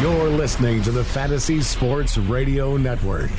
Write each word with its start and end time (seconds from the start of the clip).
You're 0.00 0.30
listening 0.30 0.80
to 0.84 0.92
the 0.92 1.04
Fantasy 1.04 1.60
Sports 1.60 2.16
Radio 2.16 2.78
Network. 2.78 3.30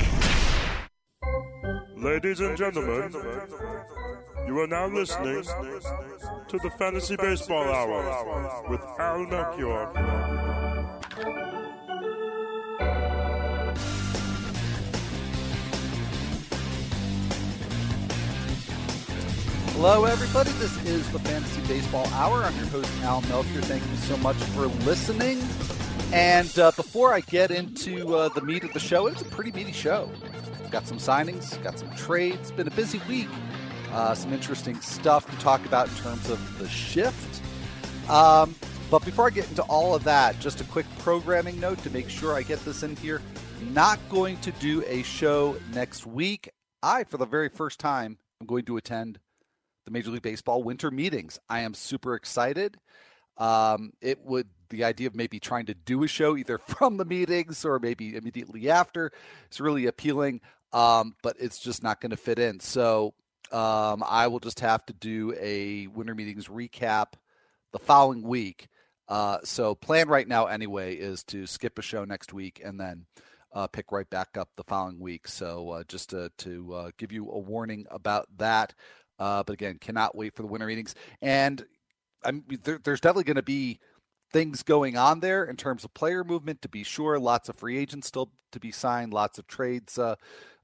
Ladies 1.96 2.38
and 2.38 2.56
gentlemen, 2.56 3.12
you 4.46 4.60
are 4.60 4.68
now 4.68 4.86
listening 4.86 5.42
to 5.42 6.58
the 6.62 6.70
Fantasy 6.78 7.16
Baseball 7.16 7.64
Hour 7.64 8.70
with 8.70 8.80
Al 9.00 9.26
Melchior. 9.26 9.86
Hello, 19.72 20.04
everybody. 20.04 20.52
This 20.60 20.84
is 20.86 21.10
the 21.10 21.18
Fantasy 21.18 21.60
Baseball 21.66 22.06
Hour. 22.12 22.44
I'm 22.44 22.54
your 22.54 22.66
host, 22.66 22.88
Al 23.02 23.20
Melchior. 23.22 23.62
Thank 23.62 23.82
you 23.82 23.96
so 23.96 24.16
much 24.18 24.36
for 24.36 24.66
listening. 24.86 25.40
And 26.12 26.58
uh, 26.58 26.72
before 26.72 27.14
I 27.14 27.20
get 27.20 27.50
into 27.50 28.14
uh, 28.14 28.28
the 28.28 28.42
meat 28.42 28.64
of 28.64 28.72
the 28.74 28.80
show, 28.80 29.06
it's 29.06 29.22
a 29.22 29.24
pretty 29.24 29.50
meaty 29.50 29.72
show. 29.72 30.10
Got 30.70 30.86
some 30.86 30.98
signings, 30.98 31.60
got 31.62 31.78
some 31.78 31.90
trades. 31.96 32.50
Been 32.50 32.68
a 32.68 32.72
busy 32.72 33.00
week. 33.08 33.28
Uh, 33.92 34.14
some 34.14 34.32
interesting 34.32 34.78
stuff 34.82 35.30
to 35.30 35.36
talk 35.38 35.64
about 35.64 35.88
in 35.88 35.94
terms 35.96 36.28
of 36.28 36.58
the 36.58 36.68
shift. 36.68 37.42
Um, 38.10 38.54
but 38.90 39.02
before 39.06 39.26
I 39.26 39.30
get 39.30 39.48
into 39.48 39.62
all 39.62 39.94
of 39.94 40.04
that, 40.04 40.38
just 40.38 40.60
a 40.60 40.64
quick 40.64 40.84
programming 40.98 41.58
note 41.58 41.78
to 41.82 41.90
make 41.90 42.10
sure 42.10 42.34
I 42.34 42.42
get 42.42 42.62
this 42.66 42.82
in 42.82 42.94
here. 42.96 43.22
Not 43.70 43.98
going 44.10 44.36
to 44.40 44.50
do 44.52 44.84
a 44.86 45.02
show 45.04 45.56
next 45.72 46.06
week. 46.06 46.50
I, 46.82 47.04
for 47.04 47.16
the 47.16 47.24
very 47.24 47.48
first 47.48 47.80
time, 47.80 48.18
am 48.42 48.46
going 48.46 48.66
to 48.66 48.76
attend 48.76 49.18
the 49.86 49.90
Major 49.90 50.10
League 50.10 50.20
Baseball 50.20 50.62
winter 50.62 50.90
meetings. 50.90 51.38
I 51.48 51.60
am 51.60 51.72
super 51.72 52.14
excited. 52.16 52.76
Um, 53.38 53.92
it 54.02 54.20
would 54.20 54.48
the 54.72 54.84
idea 54.84 55.06
of 55.06 55.14
maybe 55.14 55.38
trying 55.38 55.66
to 55.66 55.74
do 55.74 56.02
a 56.02 56.08
show 56.08 56.36
either 56.36 56.58
from 56.66 56.96
the 56.96 57.04
meetings 57.04 57.64
or 57.64 57.78
maybe 57.78 58.16
immediately 58.16 58.68
after 58.68 59.12
is 59.50 59.60
really 59.60 59.86
appealing, 59.86 60.40
um, 60.72 61.14
but 61.22 61.36
it's 61.38 61.60
just 61.60 61.82
not 61.82 62.00
going 62.00 62.10
to 62.10 62.16
fit 62.16 62.40
in. 62.40 62.58
So 62.58 63.14
um, 63.52 64.02
I 64.06 64.26
will 64.26 64.40
just 64.40 64.60
have 64.60 64.84
to 64.86 64.92
do 64.92 65.34
a 65.38 65.86
winter 65.88 66.14
meetings 66.14 66.48
recap 66.48 67.12
the 67.72 67.78
following 67.78 68.22
week. 68.22 68.68
Uh, 69.08 69.38
so 69.44 69.74
plan 69.74 70.08
right 70.08 70.26
now 70.26 70.46
anyway 70.46 70.94
is 70.94 71.22
to 71.24 71.46
skip 71.46 71.78
a 71.78 71.82
show 71.82 72.04
next 72.04 72.32
week 72.32 72.62
and 72.64 72.80
then 72.80 73.04
uh, 73.52 73.66
pick 73.66 73.92
right 73.92 74.08
back 74.08 74.38
up 74.38 74.48
the 74.56 74.64
following 74.64 74.98
week. 74.98 75.28
So 75.28 75.70
uh, 75.70 75.84
just 75.86 76.10
to, 76.10 76.30
to 76.38 76.74
uh, 76.74 76.90
give 76.96 77.12
you 77.12 77.30
a 77.30 77.38
warning 77.38 77.86
about 77.90 78.26
that. 78.38 78.74
Uh, 79.18 79.42
but 79.42 79.52
again, 79.52 79.76
cannot 79.78 80.16
wait 80.16 80.34
for 80.34 80.42
the 80.42 80.48
winter 80.48 80.66
meetings. 80.66 80.94
And 81.20 81.64
I'm, 82.24 82.44
there, 82.64 82.80
there's 82.82 83.00
definitely 83.00 83.24
going 83.24 83.36
to 83.36 83.42
be 83.42 83.80
things 84.32 84.62
going 84.62 84.96
on 84.96 85.20
there 85.20 85.44
in 85.44 85.56
terms 85.56 85.84
of 85.84 85.94
player 85.94 86.24
movement, 86.24 86.62
to 86.62 86.68
be 86.68 86.82
sure. 86.82 87.18
Lots 87.18 87.48
of 87.48 87.56
free 87.56 87.78
agents 87.78 88.08
still 88.08 88.30
to 88.52 88.60
be 88.60 88.70
signed, 88.70 89.12
lots 89.12 89.38
of 89.38 89.46
trades 89.46 89.98
uh, 89.98 90.16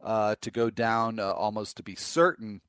uh, 0.02 0.36
to 0.40 0.50
go 0.50 0.70
down, 0.70 1.18
uh, 1.18 1.32
almost 1.32 1.76
to 1.76 1.82
be 1.82 1.94
certain. 1.94 2.60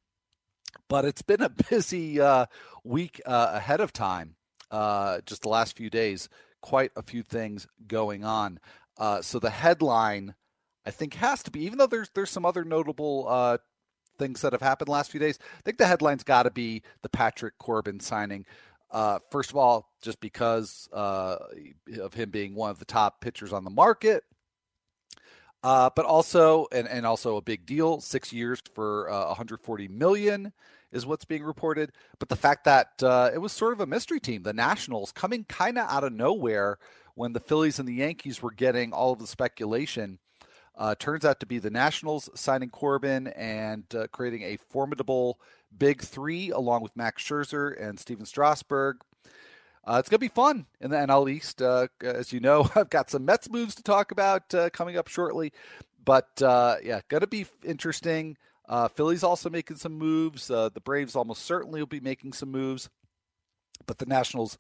But 0.88 1.06
it's 1.06 1.22
been 1.22 1.42
a 1.42 1.50
busy 1.70 2.20
uh, 2.20 2.48
week 2.84 3.22
uh, 3.26 3.52
ahead 3.54 3.80
of 3.82 3.94
time, 3.94 4.36
just 5.26 5.44
the 5.44 5.50
last 5.50 5.78
few 5.78 5.90
days. 5.90 6.30
Quite 6.62 6.92
a 6.96 7.02
few 7.02 7.24
things 7.24 7.68
going 7.88 8.26
on. 8.26 8.60
so 9.22 9.40
the 9.40 9.50
headline, 9.50 10.36
I 10.86 10.92
think, 10.92 11.14
has 11.16 11.42
to 11.44 11.52
be, 11.52 11.64
even 11.66 11.78
though 11.78 11.88
there's 11.88 12.10
there's 12.14 12.30
some 12.32 12.46
other 12.46 12.66
notable 12.66 13.60
things 14.18 14.42
that 14.42 14.52
have 14.52 14.62
happened 14.62 14.90
last 14.90 15.10
few 15.10 15.20
days. 15.20 15.40
I 15.58 15.62
think 15.64 15.78
the 15.78 15.88
headline's 15.88 16.24
got 16.24 16.44
to 16.44 16.52
be 16.52 16.84
the 17.02 17.10
Patrick 17.10 17.58
Corbin 17.58 18.02
signing. 18.02 18.46
Uh, 18.92 19.20
first 19.30 19.52
of 19.52 19.58
all, 19.58 19.92
just 20.02 20.20
because 20.20 20.90
uh, 20.94 21.38
of 22.02 22.14
him 22.14 22.30
being 22.30 22.56
one 22.56 22.72
of 22.72 22.80
the 22.80 22.86
top 22.86 23.22
pitchers 23.22 23.54
on 23.54 23.64
the 23.64 23.70
market, 23.70 24.24
uh, 25.64 25.90
but 25.96 26.06
also 26.06 26.68
and, 26.72 26.88
and 26.88 27.06
also 27.06 27.38
a 27.38 27.42
big 27.42 27.66
deal. 27.66 28.00
Six 28.00 28.34
years 28.34 28.62
for 28.74 29.10
uh, 29.10 29.28
140 29.28 29.88
million 29.90 30.54
is 30.92 31.06
what's 31.06 31.26
being 31.26 31.44
reported. 31.44 31.92
But 32.18 32.30
the 32.30 32.36
fact 32.36 32.64
that 32.66 33.04
uh, 33.04 33.30
it 33.34 33.38
was 33.38 33.52
sort 33.52 33.74
of 33.74 33.82
a 33.82 33.86
mystery 33.86 34.20
team, 34.20 34.44
the 34.44 34.54
Nationals, 34.54 35.12
coming 35.12 35.44
kind 35.44 35.78
of 35.78 35.90
out 35.90 36.04
of 36.04 36.14
nowhere 36.14 36.80
when 37.14 37.34
the 37.34 37.40
Phillies 37.40 37.80
and 37.80 37.88
the 37.88 37.96
Yankees 37.96 38.42
were 38.42 38.52
getting 38.52 38.94
all 38.94 39.14
of 39.14 39.20
the 39.20 39.28
speculation 39.28 40.20
uh, 40.80 40.96
turns 40.98 41.26
out 41.26 41.42
to 41.42 41.46
be 41.46 41.60
the 41.60 41.70
Nationals 41.70 42.30
signing 42.36 42.70
Corbin 42.70 43.28
and 43.28 43.84
uh, 43.94 44.08
creating 44.08 44.44
a 44.44 44.58
formidable 44.70 45.40
big 45.78 46.02
three 46.02 46.50
along 46.50 46.82
with 46.82 46.96
Max 46.96 47.24
Scherzer 47.24 47.80
and 47.82 48.00
Stephen 48.00 48.26
Strasburg. 48.26 49.02
Uh, 49.86 49.98
it's 50.00 50.10
going 50.10 50.18
to 50.18 50.20
be 50.20 50.28
fun 50.28 50.66
in 50.82 50.92
the 50.92 50.98
NL 50.98 51.32
East. 51.32 51.62
Uh, 51.62 51.88
as 52.02 52.32
you 52.34 52.40
know, 52.40 52.70
I've 52.76 52.90
got 52.90 53.10
some 53.10 53.26
Mets 53.26 53.50
moves 53.50 53.76
to 53.76 53.84
talk 53.84 54.12
about 54.12 54.54
uh, 54.54 54.70
coming 54.70 54.98
up 54.98 55.08
shortly. 55.08 55.52
But 56.04 56.42
uh, 56.42 56.78
yeah, 56.84 57.02
going 57.08 57.22
to 57.22 57.28
be 57.28 57.46
interesting. 57.64 58.38
Philly's 58.94 59.24
also 59.24 59.50
making 59.50 59.78
some 59.78 59.94
moves. 59.94 60.48
the 60.48 60.72
Braves 60.84 61.16
almost 61.16 61.44
certainly 61.44 61.82
will 61.82 61.88
be 61.88 62.00
making 62.00 62.34
some 62.34 62.52
moves. 62.52 62.90
But 63.88 63.98
the 63.98 64.06
Nationals 64.06 64.58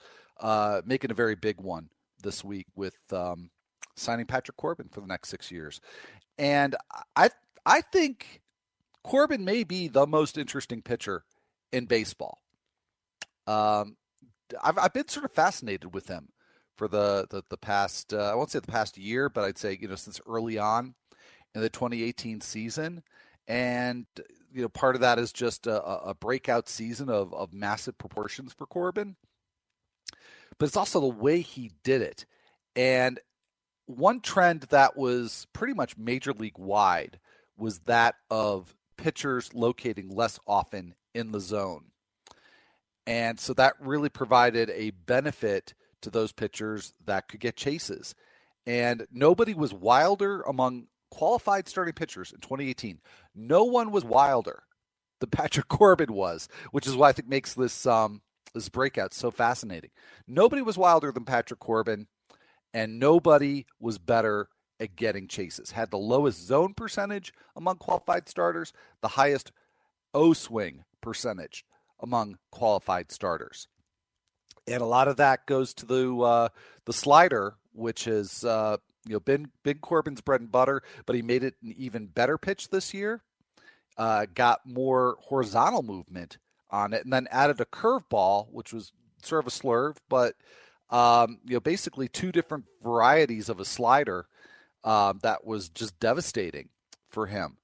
making 0.85 1.11
a 1.11 1.15
very 1.15 1.35
big 1.35 1.61
one 1.61 1.89
this 2.23 2.43
week 2.43 2.67
with 2.75 2.97
um, 3.11 3.51
signing 3.95 4.25
Patrick 4.25 4.57
Corbin 4.57 4.89
for 4.91 5.01
the 5.01 5.07
next 5.07 5.29
six 5.29 5.51
years. 5.51 5.79
And 6.37 6.75
I 7.15 7.29
I 7.65 7.81
think 7.81 8.41
Corbin 9.09 9.43
may 9.43 9.63
be 9.63 9.87
the 9.87 10.05
most 10.05 10.37
interesting 10.37 10.83
pitcher 10.83 11.23
in 11.71 11.85
baseball. 11.85 12.37
Um, 13.47 13.97
I've 14.61 14.77
I've 14.77 14.93
been 14.93 15.07
sort 15.07 15.25
of 15.25 15.31
fascinated 15.31 15.95
with 15.95 16.07
him 16.07 16.29
for 16.77 16.87
the 16.87 17.25
the, 17.31 17.41
the 17.49 17.57
past 17.57 18.13
uh, 18.13 18.31
I 18.31 18.35
won't 18.35 18.51
say 18.51 18.59
the 18.59 18.67
past 18.67 18.99
year, 18.99 19.27
but 19.27 19.43
I'd 19.43 19.57
say 19.57 19.75
you 19.81 19.87
know 19.87 19.95
since 19.95 20.21
early 20.27 20.59
on 20.59 20.93
in 21.55 21.61
the 21.61 21.69
2018 21.71 22.41
season, 22.41 23.01
and 23.47 24.05
you 24.53 24.61
know 24.61 24.69
part 24.69 24.93
of 24.93 25.01
that 25.01 25.17
is 25.17 25.33
just 25.33 25.65
a, 25.65 25.83
a 25.83 26.13
breakout 26.13 26.69
season 26.69 27.09
of 27.09 27.33
of 27.33 27.51
massive 27.51 27.97
proportions 27.97 28.53
for 28.53 28.67
Corbin, 28.67 29.15
but 30.59 30.67
it's 30.67 30.77
also 30.77 30.99
the 30.99 31.07
way 31.07 31.41
he 31.41 31.71
did 31.83 32.03
it. 32.03 32.27
And 32.75 33.19
one 33.87 34.21
trend 34.21 34.67
that 34.69 34.95
was 34.95 35.47
pretty 35.51 35.73
much 35.73 35.97
major 35.97 36.31
league 36.31 36.59
wide 36.59 37.19
was 37.57 37.79
that 37.79 38.13
of 38.29 38.75
pitchers 39.01 39.53
locating 39.53 40.09
less 40.09 40.39
often 40.45 40.93
in 41.13 41.31
the 41.31 41.39
zone. 41.39 41.85
And 43.07 43.39
so 43.39 43.53
that 43.53 43.73
really 43.79 44.09
provided 44.09 44.69
a 44.69 44.91
benefit 44.91 45.73
to 46.01 46.09
those 46.09 46.31
pitchers 46.31 46.93
that 47.05 47.27
could 47.27 47.39
get 47.39 47.55
chases. 47.55 48.13
And 48.67 49.07
nobody 49.11 49.53
was 49.53 49.73
wilder 49.73 50.41
among 50.41 50.87
qualified 51.09 51.67
starting 51.67 51.93
pitchers 51.93 52.31
in 52.31 52.39
2018. 52.39 52.99
No 53.33 53.63
one 53.63 53.91
was 53.91 54.05
wilder 54.05 54.63
than 55.19 55.29
Patrick 55.31 55.67
Corbin 55.67 56.13
was, 56.13 56.47
which 56.71 56.85
is 56.85 56.95
why 56.95 57.09
I 57.09 57.11
think 57.13 57.27
makes 57.27 57.53
this 57.53 57.85
um, 57.85 58.21
this 58.53 58.69
breakout 58.69 59.13
so 59.13 59.31
fascinating. 59.31 59.91
Nobody 60.27 60.61
was 60.61 60.77
wilder 60.77 61.11
than 61.11 61.25
Patrick 61.25 61.59
Corbin 61.59 62.07
and 62.73 62.99
nobody 62.99 63.65
was 63.79 63.97
better 63.97 64.49
at 64.79 64.95
getting 64.95 65.27
chases. 65.27 65.71
Had 65.71 65.91
the 65.91 65.97
lowest 65.97 66.45
zone 66.45 66.73
percentage 66.73 67.33
among 67.55 67.77
qualified 67.77 68.29
starters, 68.29 68.73
the 69.01 69.09
highest 69.09 69.51
O 70.13 70.33
swing 70.33 70.83
percentage 71.01 71.65
among 71.99 72.37
qualified 72.51 73.11
starters. 73.11 73.67
And 74.67 74.81
a 74.81 74.85
lot 74.85 75.07
of 75.07 75.17
that 75.17 75.45
goes 75.45 75.73
to 75.75 75.85
the 75.85 76.15
uh, 76.15 76.49
the 76.85 76.93
slider, 76.93 77.55
which 77.73 78.07
is 78.07 78.43
uh, 78.43 78.77
you 79.05 79.13
know 79.13 79.19
been 79.19 79.51
Big 79.63 79.81
Corbin's 79.81 80.21
bread 80.21 80.41
and 80.41 80.51
butter, 80.51 80.83
but 81.05 81.15
he 81.15 81.21
made 81.21 81.43
it 81.43 81.55
an 81.63 81.73
even 81.77 82.07
better 82.07 82.37
pitch 82.37 82.69
this 82.69 82.93
year. 82.93 83.21
Uh, 83.97 84.25
got 84.33 84.65
more 84.65 85.17
horizontal 85.19 85.83
movement 85.83 86.37
on 86.69 86.93
it, 86.93 87.03
and 87.03 87.11
then 87.11 87.27
added 87.31 87.59
a 87.59 87.65
curveball, 87.65 88.47
which 88.51 88.71
was 88.71 88.93
sort 89.23 89.45
of 89.45 89.47
a 89.47 89.55
slurve, 89.55 89.97
but 90.07 90.35
um, 90.89 91.39
you 91.45 91.53
know, 91.53 91.59
basically 91.59 92.07
two 92.07 92.31
different 92.31 92.65
varieties 92.83 93.49
of 93.49 93.59
a 93.59 93.65
slider 93.65 94.27
um, 94.83 95.19
that 95.23 95.45
was 95.45 95.69
just 95.69 95.99
devastating 95.99 96.69
for 97.09 97.27
him. 97.27 97.57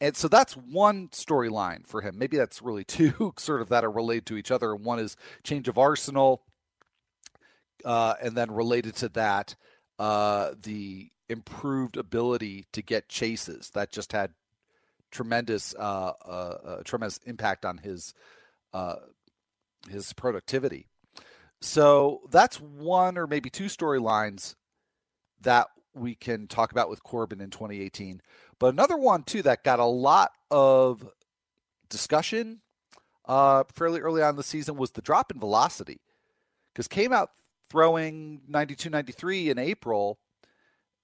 And 0.00 0.16
so 0.16 0.28
that's 0.28 0.56
one 0.56 1.08
storyline 1.08 1.86
for 1.86 2.00
him. 2.00 2.18
Maybe 2.18 2.36
that's 2.36 2.62
really 2.62 2.84
two 2.84 3.34
sort 3.36 3.60
of 3.60 3.68
that 3.70 3.84
are 3.84 3.90
related 3.90 4.26
to 4.26 4.36
each 4.36 4.50
other. 4.50 4.74
One 4.74 4.98
is 4.98 5.16
change 5.42 5.68
of 5.68 5.78
arsenal, 5.78 6.42
uh, 7.84 8.14
and 8.22 8.36
then 8.36 8.50
related 8.50 8.96
to 8.96 9.08
that, 9.10 9.56
uh, 9.98 10.52
the 10.62 11.10
improved 11.28 11.96
ability 11.96 12.66
to 12.72 12.82
get 12.82 13.08
chases 13.08 13.70
that 13.70 13.92
just 13.92 14.12
had 14.12 14.32
tremendous, 15.10 15.74
uh, 15.78 16.12
uh, 16.24 16.58
uh 16.64 16.82
tremendous 16.84 17.18
impact 17.26 17.64
on 17.64 17.78
his 17.78 18.14
uh, 18.72 18.96
his 19.88 20.12
productivity. 20.12 20.86
So 21.60 22.20
that's 22.30 22.60
one 22.60 23.18
or 23.18 23.26
maybe 23.26 23.50
two 23.50 23.66
storylines 23.66 24.54
that 25.40 25.68
we 26.00 26.14
can 26.14 26.46
talk 26.46 26.72
about 26.72 26.90
with 26.90 27.02
Corbin 27.02 27.40
in 27.40 27.50
2018. 27.50 28.20
But 28.58 28.68
another 28.68 28.96
one 28.96 29.22
too 29.22 29.42
that 29.42 29.64
got 29.64 29.78
a 29.78 29.84
lot 29.84 30.32
of 30.50 31.08
discussion 31.88 32.60
uh, 33.26 33.64
fairly 33.74 34.00
early 34.00 34.22
on 34.22 34.36
the 34.36 34.42
season 34.42 34.76
was 34.76 34.92
the 34.92 35.02
drop 35.02 35.30
in 35.30 35.38
velocity 35.38 36.00
because 36.72 36.88
came 36.88 37.12
out 37.12 37.30
throwing 37.70 38.40
92 38.48 38.90
93 38.90 39.50
in 39.50 39.58
April 39.58 40.18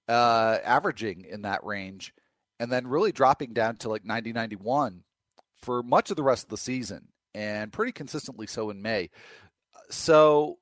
uh, 0.07 0.57
averaging 0.63 1.25
in 1.25 1.43
that 1.43 1.63
range, 1.63 2.13
and 2.59 2.71
then 2.71 2.87
really 2.87 3.11
dropping 3.11 3.53
down 3.53 3.75
to 3.77 3.89
like 3.89 4.05
90, 4.05 4.33
91 4.33 5.03
for 5.61 5.83
much 5.83 6.09
of 6.11 6.17
the 6.17 6.23
rest 6.23 6.43
of 6.43 6.49
the 6.49 6.57
season, 6.57 7.07
and 7.33 7.73
pretty 7.73 7.91
consistently 7.91 8.47
so 8.47 8.69
in 8.69 8.81
May. 8.81 9.09
So, 9.89 10.57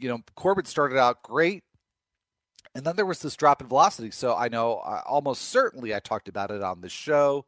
you 0.00 0.08
know, 0.08 0.20
Corbin 0.34 0.64
started 0.64 0.98
out 0.98 1.22
great, 1.22 1.64
and 2.74 2.84
then 2.84 2.96
there 2.96 3.06
was 3.06 3.20
this 3.20 3.36
drop 3.36 3.60
in 3.60 3.68
velocity. 3.68 4.10
So 4.10 4.34
I 4.34 4.48
know 4.48 4.78
uh, 4.78 5.02
almost 5.06 5.42
certainly 5.42 5.94
I 5.94 6.00
talked 6.00 6.28
about 6.28 6.50
it 6.50 6.62
on 6.62 6.80
the 6.80 6.88
show. 6.88 7.44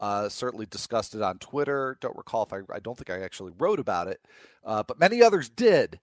Uh, 0.00 0.28
certainly 0.28 0.66
discussed 0.66 1.14
it 1.14 1.22
on 1.22 1.38
Twitter. 1.38 1.98
Don't 2.00 2.16
recall 2.16 2.44
if 2.44 2.52
I, 2.52 2.60
I 2.72 2.78
don't 2.78 2.96
think 2.96 3.10
I 3.10 3.24
actually 3.24 3.52
wrote 3.58 3.80
about 3.80 4.06
it, 4.06 4.20
uh, 4.64 4.84
but 4.84 5.00
many 5.00 5.22
others 5.22 5.48
did. 5.48 5.98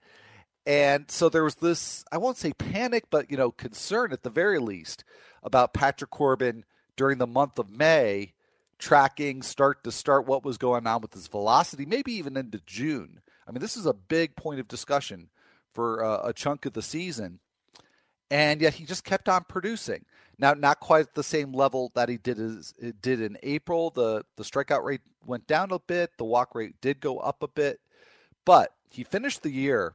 And 0.66 1.10
so 1.10 1.30
there 1.30 1.44
was 1.44 1.56
this, 1.56 2.04
I 2.12 2.18
won't 2.18 2.38
say 2.38 2.51
panic, 2.51 3.06
but, 3.10 3.31
you 3.31 3.38
know, 3.38 3.51
concern 3.51 4.12
at 4.12 4.24
the 4.24 4.30
very 4.30 4.60
least 4.60 5.06
about 5.44 5.74
Patrick 5.74 6.10
Corbin 6.10 6.66
during 6.98 7.19
the 7.19 7.28
month 7.28 7.60
of 7.60 7.69
May 7.69 8.33
tracking 8.78 9.42
start 9.42 9.83
to 9.83 9.92
start 9.92 10.28
what 10.28 10.44
was 10.44 10.57
going 10.57 10.86
on 10.88 11.01
with 11.01 11.13
his 11.13 11.28
velocity, 11.28 11.86
maybe 11.86 12.13
even 12.13 12.36
into 12.36 12.60
June. 12.66 13.21
I 13.48 13.51
mean, 13.51 13.62
this 13.62 13.78
is 13.78 13.86
a 13.86 13.94
big 13.94 14.36
point 14.36 14.60
of 14.60 14.68
discussion 14.68 15.30
for 15.74 16.04
uh, 16.04 16.28
a 16.28 16.33
chunk 16.33 16.66
of 16.66 16.74
the 16.74 16.81
season. 16.81 17.39
And 18.31 18.62
yet 18.62 18.74
he 18.74 18.86
just 18.86 19.04
kept 19.04 19.30
on 19.30 19.45
producing. 19.48 20.06
Now, 20.38 20.54
not 20.54 20.80
quite 20.80 21.13
the 21.13 21.24
same 21.24 21.54
level 21.54 21.92
that 21.95 22.10
he 22.10 22.18
did 22.18 22.39
as 22.39 22.74
it 22.77 23.01
did 23.01 23.22
in 23.22 23.38
April. 23.44 23.89
The 23.89 24.25
the 24.36 24.44
strikeout 24.44 24.83
rate 24.83 25.01
went 25.25 25.48
down 25.48 25.72
a 25.72 25.80
bit. 25.80 26.12
The 26.18 26.25
walk 26.25 26.56
rate 26.56 26.75
did 26.81 27.00
go 27.00 27.19
up 27.19 27.42
a 27.42 27.48
bit, 27.48 27.80
but 28.44 28.74
he 28.89 29.04
finished 29.04 29.44
the 29.44 29.51
year 29.51 29.94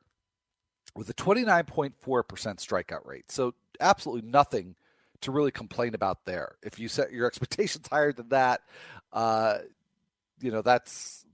with 0.95 1.09
a 1.09 1.15
29.4% 1.15 1.93
strikeout 1.95 3.07
rate. 3.07 3.31
So 3.31 3.55
absolutely 3.81 4.29
nothing 4.29 4.77
to 5.21 5.31
really 5.31 5.51
complain 5.51 5.95
about 5.95 6.25
there. 6.25 6.57
If 6.63 6.79
you 6.79 6.89
set 6.89 7.13
your 7.13 7.27
expectations 7.29 7.87
higher 7.89 8.13
than 8.13 8.31
that, 8.31 8.63
uh, 9.13 9.59
you 10.41 10.51
know 10.51 10.63
that's 10.63 11.27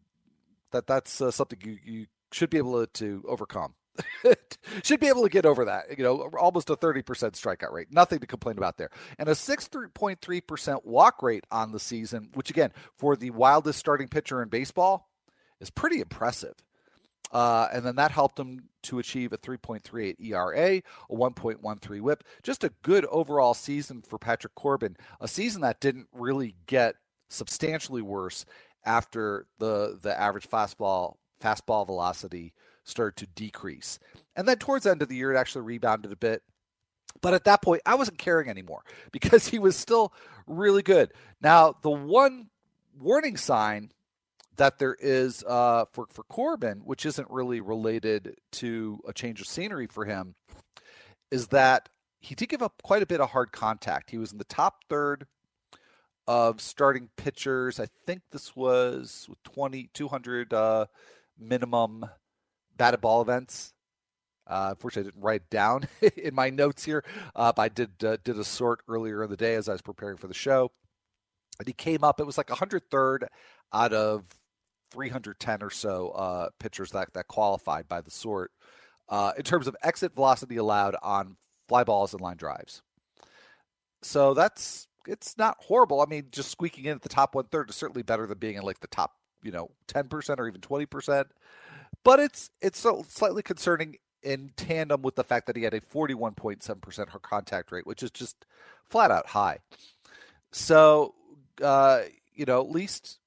that 0.72 0.86
that's 0.86 1.20
uh, 1.20 1.30
something 1.30 1.58
you, 1.62 1.78
you 1.84 2.06
should 2.32 2.50
be 2.50 2.58
able 2.58 2.84
to, 2.84 2.92
to 2.94 3.24
overcome. 3.28 3.74
should 4.82 5.00
be 5.00 5.08
able 5.08 5.22
to 5.22 5.28
get 5.28 5.46
over 5.46 5.64
that. 5.64 5.96
You 5.96 6.04
know, 6.04 6.30
almost 6.38 6.70
a 6.70 6.76
30% 6.76 7.02
strikeout 7.02 7.72
rate. 7.72 7.88
Nothing 7.90 8.18
to 8.20 8.26
complain 8.26 8.58
about 8.58 8.76
there. 8.76 8.90
And 9.18 9.28
a 9.28 9.32
6.3% 9.32 10.84
walk 10.84 11.22
rate 11.22 11.44
on 11.50 11.72
the 11.72 11.80
season, 11.80 12.30
which 12.34 12.50
again, 12.50 12.72
for 12.96 13.16
the 13.16 13.30
wildest 13.30 13.78
starting 13.78 14.08
pitcher 14.08 14.42
in 14.42 14.48
baseball, 14.48 15.08
is 15.60 15.70
pretty 15.70 16.00
impressive. 16.00 16.54
Uh, 17.32 17.68
and 17.72 17.84
then 17.84 17.96
that 17.96 18.12
helped 18.12 18.38
him 18.38 18.68
to 18.84 18.98
achieve 19.00 19.32
a 19.32 19.38
3.38 19.38 20.16
ERA, 20.20 20.76
a 20.76 20.82
1.13 21.10 22.00
whip. 22.00 22.24
Just 22.42 22.62
a 22.62 22.72
good 22.82 23.04
overall 23.06 23.52
season 23.52 24.02
for 24.02 24.18
Patrick 24.18 24.54
Corbin, 24.54 24.96
a 25.20 25.26
season 25.26 25.62
that 25.62 25.80
didn't 25.80 26.06
really 26.12 26.54
get 26.66 26.94
substantially 27.28 28.02
worse 28.02 28.46
after 28.84 29.46
the 29.58 29.98
the 30.00 30.18
average 30.18 30.48
fastball 30.48 31.16
fastball 31.42 31.84
velocity 31.84 32.54
started 32.86 33.16
to 33.16 33.26
decrease. 33.34 33.98
And 34.34 34.48
then 34.48 34.58
towards 34.58 34.84
the 34.84 34.90
end 34.90 35.02
of 35.02 35.08
the 35.08 35.16
year, 35.16 35.32
it 35.32 35.38
actually 35.38 35.62
rebounded 35.62 36.12
a 36.12 36.16
bit. 36.16 36.42
But 37.22 37.34
at 37.34 37.44
that 37.44 37.62
point, 37.62 37.82
I 37.86 37.94
wasn't 37.94 38.18
caring 38.18 38.48
anymore 38.48 38.82
because 39.12 39.48
he 39.48 39.58
was 39.58 39.76
still 39.76 40.12
really 40.46 40.82
good. 40.82 41.12
Now, 41.40 41.74
the 41.82 41.90
one 41.90 42.48
warning 42.98 43.36
sign 43.36 43.90
that 44.56 44.78
there 44.78 44.96
is 44.98 45.44
uh, 45.46 45.84
for 45.92 46.06
for 46.10 46.22
Corbin, 46.24 46.80
which 46.84 47.04
isn't 47.04 47.30
really 47.30 47.60
related 47.60 48.36
to 48.52 49.00
a 49.06 49.12
change 49.12 49.40
of 49.40 49.46
scenery 49.46 49.86
for 49.86 50.06
him, 50.06 50.34
is 51.30 51.48
that 51.48 51.88
he 52.20 52.34
did 52.34 52.48
give 52.48 52.62
up 52.62 52.82
quite 52.82 53.02
a 53.02 53.06
bit 53.06 53.20
of 53.20 53.30
hard 53.30 53.52
contact. 53.52 54.10
He 54.10 54.18
was 54.18 54.32
in 54.32 54.38
the 54.38 54.44
top 54.44 54.84
third 54.88 55.26
of 56.26 56.60
starting 56.60 57.10
pitchers. 57.16 57.78
I 57.78 57.86
think 58.06 58.22
this 58.32 58.56
was 58.56 59.28
20, 59.44 59.90
200 59.92 60.52
uh, 60.52 60.86
minimum 61.38 62.06
batted 62.76 63.00
ball 63.00 63.22
events. 63.22 63.72
Uh, 64.46 64.68
unfortunately, 64.70 65.08
I 65.08 65.12
didn't 65.12 65.24
write 65.24 65.50
down 65.50 65.88
in 66.16 66.34
my 66.34 66.50
notes 66.50 66.84
here, 66.84 67.04
uh, 67.34 67.52
I 67.56 67.68
did 67.68 68.04
uh, 68.04 68.16
did 68.22 68.38
a 68.38 68.44
sort 68.44 68.80
earlier 68.88 69.24
in 69.24 69.30
the 69.30 69.36
day 69.36 69.54
as 69.54 69.68
I 69.68 69.72
was 69.72 69.82
preparing 69.82 70.16
for 70.16 70.28
the 70.28 70.34
show. 70.34 70.70
And 71.58 71.66
he 71.66 71.72
came 71.72 72.04
up. 72.04 72.20
It 72.20 72.26
was 72.26 72.38
like 72.38 72.48
103rd 72.48 73.26
out 73.72 73.92
of 73.92 74.24
310 74.92 75.62
or 75.62 75.70
so 75.70 76.10
uh, 76.10 76.48
pitchers 76.60 76.90
that, 76.90 77.12
that 77.14 77.28
qualified 77.28 77.88
by 77.88 78.00
the 78.00 78.10
sort 78.10 78.52
uh, 79.08 79.32
in 79.36 79.42
terms 79.42 79.66
of 79.66 79.76
exit 79.82 80.14
velocity 80.14 80.56
allowed 80.56 80.96
on 81.02 81.36
fly 81.68 81.84
balls 81.84 82.12
and 82.12 82.20
line 82.20 82.36
drives. 82.36 82.82
So 84.02 84.34
that's 84.34 84.88
it's 85.06 85.36
not 85.38 85.56
horrible. 85.60 86.00
I 86.00 86.06
mean, 86.06 86.28
just 86.30 86.50
squeaking 86.50 86.84
in 86.84 86.92
at 86.92 87.02
the 87.02 87.08
top 87.08 87.34
one 87.34 87.44
third 87.44 87.70
is 87.70 87.76
certainly 87.76 88.02
better 88.02 88.26
than 88.26 88.38
being 88.38 88.56
in 88.56 88.62
like 88.62 88.80
the 88.80 88.88
top, 88.88 89.14
you 89.42 89.52
know, 89.52 89.70
10% 89.88 90.38
or 90.38 90.48
even 90.48 90.60
20%. 90.60 91.24
But 92.06 92.20
it's 92.20 92.50
it's 92.62 92.86
slightly 93.08 93.42
concerning 93.42 93.96
in 94.22 94.52
tandem 94.56 95.02
with 95.02 95.16
the 95.16 95.24
fact 95.24 95.48
that 95.48 95.56
he 95.56 95.64
had 95.64 95.74
a 95.74 95.80
41.7% 95.80 97.22
contact 97.22 97.72
rate, 97.72 97.84
which 97.84 98.04
is 98.04 98.12
just 98.12 98.46
flat 98.88 99.10
out 99.10 99.26
high. 99.26 99.58
So, 100.52 101.14
uh, 101.60 102.02
you 102.32 102.44
know, 102.44 102.60
at 102.60 102.70
least 102.70 103.18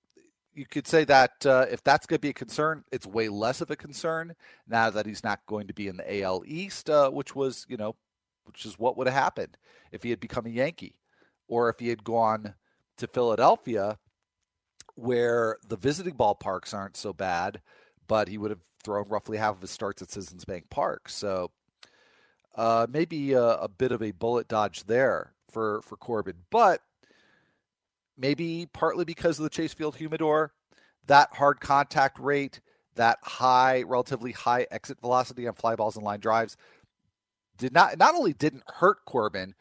you 0.53 0.65
could 0.65 0.87
say 0.87 1.03
that 1.03 1.45
uh, 1.45 1.65
if 1.69 1.83
that's 1.83 2.05
going 2.05 2.19
to 2.19 2.21
be 2.21 2.29
a 2.29 2.33
concern, 2.33 2.85
it's 2.89 3.05
way 3.05 3.27
less 3.27 3.59
of 3.59 3.69
a 3.69 3.75
concern 3.75 4.33
now 4.65 4.89
that 4.89 5.05
he's 5.05 5.25
not 5.25 5.45
going 5.45 5.67
to 5.67 5.73
be 5.73 5.89
in 5.89 5.97
the 5.97 6.21
AL 6.21 6.43
East, 6.45 6.89
uh, 6.89 7.09
which 7.09 7.35
was, 7.35 7.65
you 7.67 7.75
know, 7.75 7.97
which 8.45 8.65
is 8.65 8.79
what 8.79 8.95
would 8.95 9.07
have 9.07 9.13
happened 9.13 9.57
if 9.91 10.03
he 10.03 10.09
had 10.09 10.21
become 10.21 10.45
a 10.45 10.49
Yankee 10.49 10.95
or 11.49 11.67
if 11.67 11.79
he 11.79 11.89
had 11.89 12.05
gone 12.05 12.53
to 12.95 13.07
Philadelphia, 13.07 13.97
where 14.95 15.57
the 15.67 15.75
visiting 15.75 16.13
ballparks 16.13 16.73
aren't 16.73 16.95
so 16.95 17.11
bad, 17.11 17.59
but 18.07 18.29
he 18.29 18.37
would 18.37 18.51
have 18.51 18.59
thrown 18.83 19.07
roughly 19.09 19.37
half 19.37 19.55
of 19.55 19.61
his 19.61 19.71
starts 19.71 20.01
at 20.01 20.11
Citizens 20.11 20.45
Bank 20.45 20.69
Park. 20.69 21.09
So 21.09 21.51
uh, 22.55 22.87
maybe 22.89 23.33
a, 23.33 23.43
a 23.43 23.67
bit 23.67 23.91
of 23.91 24.01
a 24.01 24.11
bullet 24.11 24.47
dodge 24.47 24.85
there 24.85 25.33
for 25.49 25.81
for 25.83 25.97
Corbin, 25.97 26.35
but 26.49 26.81
maybe 28.17 28.67
partly 28.73 29.05
because 29.05 29.39
of 29.39 29.43
the 29.43 29.49
Chase 29.49 29.73
Field 29.73 29.95
humidor, 29.95 30.51
that 31.07 31.29
hard 31.33 31.59
contact 31.59 32.19
rate, 32.19 32.59
that 32.95 33.17
high, 33.23 33.83
relatively 33.83 34.31
high 34.31 34.67
exit 34.71 34.99
velocity 34.99 35.47
on 35.47 35.53
fly 35.53 35.75
balls 35.75 35.95
and 35.95 36.05
line 36.05 36.19
drives 36.19 36.57
did 37.57 37.73
not 37.73 37.97
not 37.97 38.15
only 38.15 38.33
didn't 38.33 38.63
hurt 38.67 39.05
Corbin, 39.05 39.53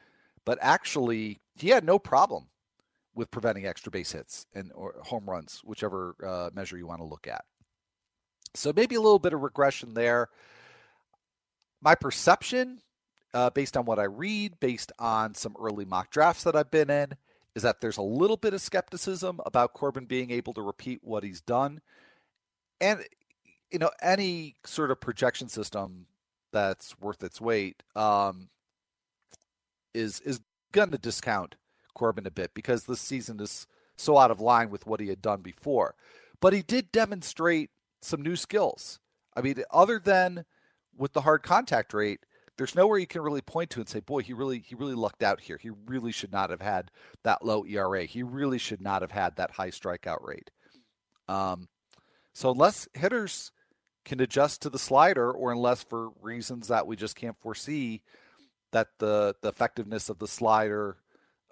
but 0.44 0.58
actually 0.62 1.40
he 1.54 1.68
had 1.68 1.84
no 1.84 1.98
problem 1.98 2.46
with 3.14 3.30
preventing 3.30 3.66
extra 3.66 3.90
base 3.90 4.12
hits 4.12 4.46
and 4.54 4.70
or 4.75 4.94
home 5.02 5.28
runs, 5.28 5.60
whichever 5.64 6.14
uh, 6.25 6.50
measure 6.54 6.78
you 6.78 6.87
want 6.87 7.00
to 7.00 7.06
look 7.06 7.26
at. 7.26 7.44
So 8.55 8.73
maybe 8.75 8.95
a 8.95 9.00
little 9.00 9.19
bit 9.19 9.33
of 9.33 9.43
regression 9.43 9.95
there. 9.95 10.28
My 11.81 11.95
perception, 11.95 12.81
uh, 13.35 13.50
based 13.50 13.76
on 13.76 13.85
what 13.85 13.99
I 13.99 14.05
read, 14.05 14.59
based 14.61 14.93
on 14.99 15.35
some 15.35 15.55
early 15.61 15.85
mock 15.85 16.11
drafts 16.11 16.45
that 16.45 16.57
I've 16.57 16.71
been 16.71 16.90
in, 16.90 17.12
is 17.55 17.62
that 17.62 17.81
there's 17.81 17.97
a 17.97 18.02
little 18.02 18.37
bit 18.37 18.55
of 18.55 18.61
skepticism 18.61 19.40
about 19.47 19.75
Corbin 19.75 20.07
being 20.07 20.31
able 20.31 20.52
to 20.55 20.62
repeat 20.62 21.00
what 21.02 21.25
he's 21.25 21.40
done. 21.40 21.81
And, 22.81 23.05
you 23.71 23.78
know, 23.78 23.90
any 24.02 24.57
sort 24.64 24.90
of 24.90 25.00
projection 25.00 25.49
system 25.49 26.07
that's 26.52 26.99
worth 27.00 27.23
its 27.23 27.40
weight 27.40 27.83
um, 27.95 28.49
is 29.95 30.21
is 30.21 30.40
going 30.73 30.90
to 30.90 30.99
discount 30.99 31.57
Corbin 31.95 32.26
a 32.26 32.31
bit 32.31 32.52
because 32.55 32.85
this 32.85 33.00
season 33.00 33.40
is 33.40 33.67
so 33.97 34.17
out 34.17 34.31
of 34.31 34.40
line 34.40 34.71
with 34.71 34.87
what 34.87 35.00
he 35.00 35.09
had 35.09 35.21
done 35.21 35.43
before. 35.43 35.95
But 36.40 36.52
he 36.52 36.62
did 36.62 36.93
demonstrate 36.93 37.71
some 38.00 38.23
new 38.23 38.37
skills. 38.37 39.00
I 39.37 39.40
mean, 39.40 39.62
other 39.71 39.99
than 39.99 40.45
with 40.97 41.12
the 41.12 41.21
hard 41.21 41.43
contact 41.43 41.95
rate, 41.95 42.21
there's 42.57 42.75
nowhere 42.75 42.99
you 42.99 43.07
can 43.07 43.23
really 43.23 43.40
point 43.40 43.71
to 43.71 43.81
and 43.81 43.88
say, 43.88 44.00
boy, 44.00 44.23
he 44.23 44.33
really 44.33 44.59
he 44.59 44.75
really 44.75 44.95
lucked 44.95 45.23
out 45.23 45.40
here. 45.40 45.59
He 45.59 45.71
really 45.87 46.11
should 46.11 46.33
not 46.33 46.50
have 46.50 46.61
had 46.61 46.90
that 47.23 47.45
low 47.45 47.64
ERA. 47.64 48.05
He 48.05 48.23
really 48.25 48.59
should 48.59 48.81
not 48.81 49.00
have 49.02 49.12
had 49.12 49.37
that 49.37 49.52
high 49.52 49.71
strikeout 49.71 50.26
rate. 50.26 50.50
Um, 51.28 51.69
so 52.33 52.50
unless 52.50 52.88
hitters 52.95 53.52
can 54.05 54.21
adjust 54.21 54.62
to 54.62 54.71
the 54.71 54.78
slider, 54.78 55.31
or 55.31 55.52
unless 55.52 55.85
for 55.85 56.11
reasons 56.21 56.69
that 56.69 56.87
we 56.87 56.97
just 56.97 57.14
can't 57.14 57.38
foresee, 57.40 58.02
that 58.73 58.88
the 58.99 59.37
the 59.40 59.49
effectiveness 59.49 60.09
of 60.09 60.19
the 60.19 60.28
slider 60.28 60.97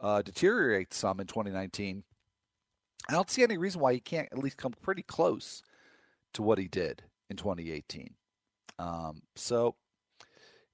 uh, 0.01 0.23
deteriorates 0.23 0.97
some 0.97 1.21
in 1.21 1.29
2019, 1.29 2.03
I 3.09 3.13
don't 3.13 3.31
see 3.31 3.45
any 3.45 3.59
reason 3.59 3.81
why 3.81 3.93
he 3.93 4.01
can't 4.01 4.29
at 4.33 4.39
least 4.39 4.57
come 4.57 4.75
pretty 4.83 5.03
close 5.03 5.63
to 6.37 6.43
what 6.43 6.59
he 6.59 6.69
did 6.69 7.03
in 7.29 7.37
2018. 7.37 8.15
Um, 8.79 9.23
so 9.35 9.75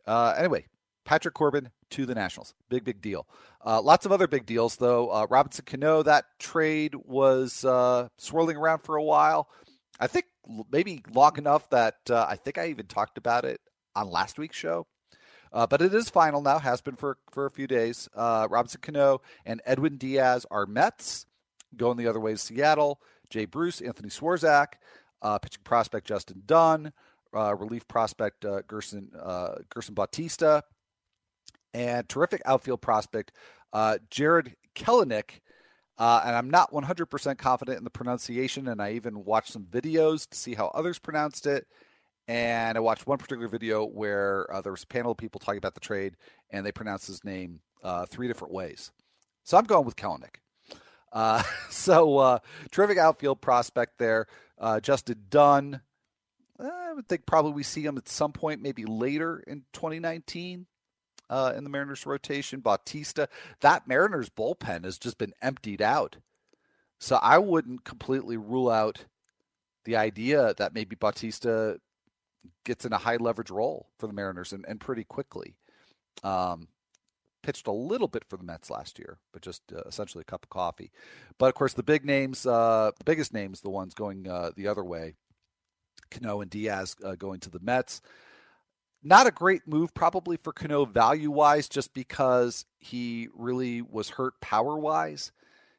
uh, 0.07 0.35
anyway, 0.37 0.67
Patrick 1.05 1.35
Corbin 1.35 1.71
to 1.91 2.07
the 2.07 2.15
Nationals. 2.15 2.55
Big, 2.69 2.85
big 2.85 3.01
deal. 3.01 3.27
Uh, 3.65 3.81
lots 3.81 4.07
of 4.07 4.13
other 4.13 4.27
big 4.27 4.47
deals, 4.47 4.77
though. 4.77 5.11
Uh, 5.11 5.27
Robinson 5.29 5.65
Cano, 5.65 6.03
that 6.03 6.25
trade 6.39 6.95
was 6.95 7.65
uh, 7.65 8.09
swirling 8.19 8.57
around 8.57 8.81
for 8.81 8.97
a 8.97 9.03
while. 9.03 9.49
I 10.01 10.07
think 10.07 10.27
maybe 10.71 11.03
long 11.13 11.39
enough 11.39 11.69
that 11.71 11.97
uh, 12.11 12.27
I 12.29 12.37
think 12.37 12.59
I 12.59 12.69
even 12.69 12.87
talked 12.87 13.19
about 13.19 13.45
it 13.45 13.61
on 13.95 14.11
last 14.11 14.39
week's 14.39 14.57
show. 14.57 14.87
Uh, 15.53 15.67
but 15.67 15.83
it 15.83 15.93
is 15.93 16.09
final 16.09 16.41
now, 16.41 16.59
has 16.59 16.81
been 16.81 16.97
for, 16.97 17.19
for 17.31 17.45
a 17.45 17.51
few 17.51 17.67
days. 17.67 18.09
Robinson 18.17 18.81
Cano 18.81 19.21
and 19.45 19.61
Edwin 19.67 19.99
Diaz 19.99 20.47
are 20.51 20.67
Mets. 20.67 21.27
Going 21.77 21.99
the 21.99 22.07
other 22.07 22.21
way 22.21 22.33
is 22.33 22.43
Seattle. 22.43 23.01
Jay 23.33 23.47
Bruce, 23.47 23.81
Anthony 23.81 24.11
Swarzak, 24.11 24.75
uh, 25.23 25.39
pitching 25.39 25.63
prospect 25.65 26.07
Justin 26.07 26.43
Dunn, 26.45 26.93
uh, 27.35 27.55
relief 27.55 27.87
prospect 27.89 28.45
uh, 28.45 28.63
Gerson, 28.67 29.11
uh, 29.21 29.55
Gerson 29.71 29.95
Bautista, 29.95 30.63
and 31.73 32.09
terrific 32.09 32.43
outfield 32.45 32.83
prospect 32.83 33.33
Jarred 34.11 34.55
Kelenic. 34.75 35.41
and 35.99 36.37
I'm 36.37 36.51
not 36.51 36.73
100% 36.73 37.39
confident 37.39 37.79
in 37.79 37.85
the 37.85 37.91
pronunciation, 37.91 38.69
and 38.69 38.83
I 38.83 38.93
even 38.93 39.25
watched 39.25 39.53
some 39.53 39.65
videos 39.65 40.29
to 40.29 40.37
see 40.37 40.55
how 40.55 40.67
others 40.69 40.99
pronounced 40.99 41.47
it. 41.47 41.67
And 42.29 42.77
I 42.77 42.81
watched 42.81 43.07
one 43.07 43.19
particular 43.19 43.49
video 43.49 43.85
where 43.85 44.53
uh, 44.53 44.61
there 44.61 44.73
was 44.73 44.85
a 44.85 44.87
panel 44.87 45.13
of 45.13 45.19
people 45.19 45.41
talking 45.41 45.59
about 45.59 45.75
the 45.75 45.81
trade, 45.81 46.15
and 46.51 46.65
they 46.65 46.73
pronounced 46.73 47.07
his 47.07 47.25
name 47.25 47.61
uh, 47.83 48.07
three 48.07 48.29
different 48.29 48.55
ways. 48.55 48.93
So 49.43 49.59
I'm 49.59 49.65
going 49.65 49.85
with 49.85 49.97
Kelenic. 49.97 50.37
Uh, 51.13 51.43
so 51.71 52.19
uh, 52.19 52.39
terrific 52.71 52.99
outfield 52.99 53.41
prospect 53.41 53.99
there. 53.99 54.27
Uh, 54.59 54.81
Justin 54.81 55.25
Dunn. 55.29 55.81
I 56.61 56.93
would 56.93 57.09
think 57.09 57.27
probably 57.27 57.53
we 57.53 57.63
see 57.63 57.85
him 57.85 57.99
at 57.99 58.09
some 58.09 58.33
point, 58.33 58.63
maybe 58.63 58.85
later 58.85 59.43
in 59.47 59.65
2019 59.73 60.67
uh, 61.31 61.53
in 61.57 61.65
the 61.65 61.71
Mariners 61.71 62.07
rotation. 62.07 62.61
Bautista. 62.61 63.29
That 63.61 63.89
Mariners 63.89 64.29
bullpen 64.29 64.85
has 64.85 64.99
just 64.99 65.19
been 65.19 65.33
emptied 65.43 65.83
out. 65.83 66.17
So 67.01 67.17
I 67.17 67.39
wouldn't 67.39 67.85
completely 67.85 68.37
rule 68.37 68.71
out 68.71 69.07
the 69.85 69.97
idea 69.97 70.55
that 70.59 70.75
maybe 70.75 70.95
Bautista 70.95 71.81
gets 72.65 72.85
in 72.85 72.93
a 72.93 72.99
high 72.99 73.17
leverage 73.17 73.51
role 73.51 73.89
for 73.99 74.07
the 74.07 74.13
Mariners 74.13 74.53
and, 74.53 74.65
and 74.69 74.79
pretty 74.79 75.05
quickly. 75.05 75.57
Um, 76.23 76.69
pitched 77.43 77.67
a 77.67 77.73
little 77.73 78.09
bit 78.09 78.25
for 78.29 78.37
the 78.37 78.45
Mets 78.45 78.71
last 78.71 78.99
year, 78.99 79.19
but 79.33 79.43
just 79.43 79.63
uh, 79.73 79.83
essentially 79.87 80.23
a 80.23 80.31
cup 80.31 80.45
of 80.45 80.51
coffee. 80.51 80.93
But 81.39 81.47
of 81.47 81.55
course, 81.55 81.75
the 81.75 81.83
big 81.83 82.05
names, 82.05 82.47
uh, 82.47 82.93
the 82.97 83.05
biggest 83.05 83.33
names, 83.33 83.61
the 83.61 83.71
ones 83.71 83.95
going 83.95 84.29
uh, 84.29 84.51
the 84.57 84.69
other 84.69 84.85
way, 84.85 85.15
Cano 86.11 86.41
and 86.41 86.51
Diaz 86.51 86.97
uh, 87.05 87.15
going 87.15 87.41
to 87.41 87.51
the 87.51 87.61
Mets. 87.61 88.01
Not 89.03 89.27
a 89.27 89.33
great 89.33 89.67
move, 89.67 89.93
probably 89.95 90.37
for 90.37 90.53
Cano 90.53 90.85
value 90.85 91.31
wise, 91.31 91.69
just 91.69 91.93
because 91.93 92.65
he 92.79 93.29
really 93.35 93.83
was 93.83 94.11
hurt 94.11 94.41
power 94.41 94.79
wise. 94.79 95.33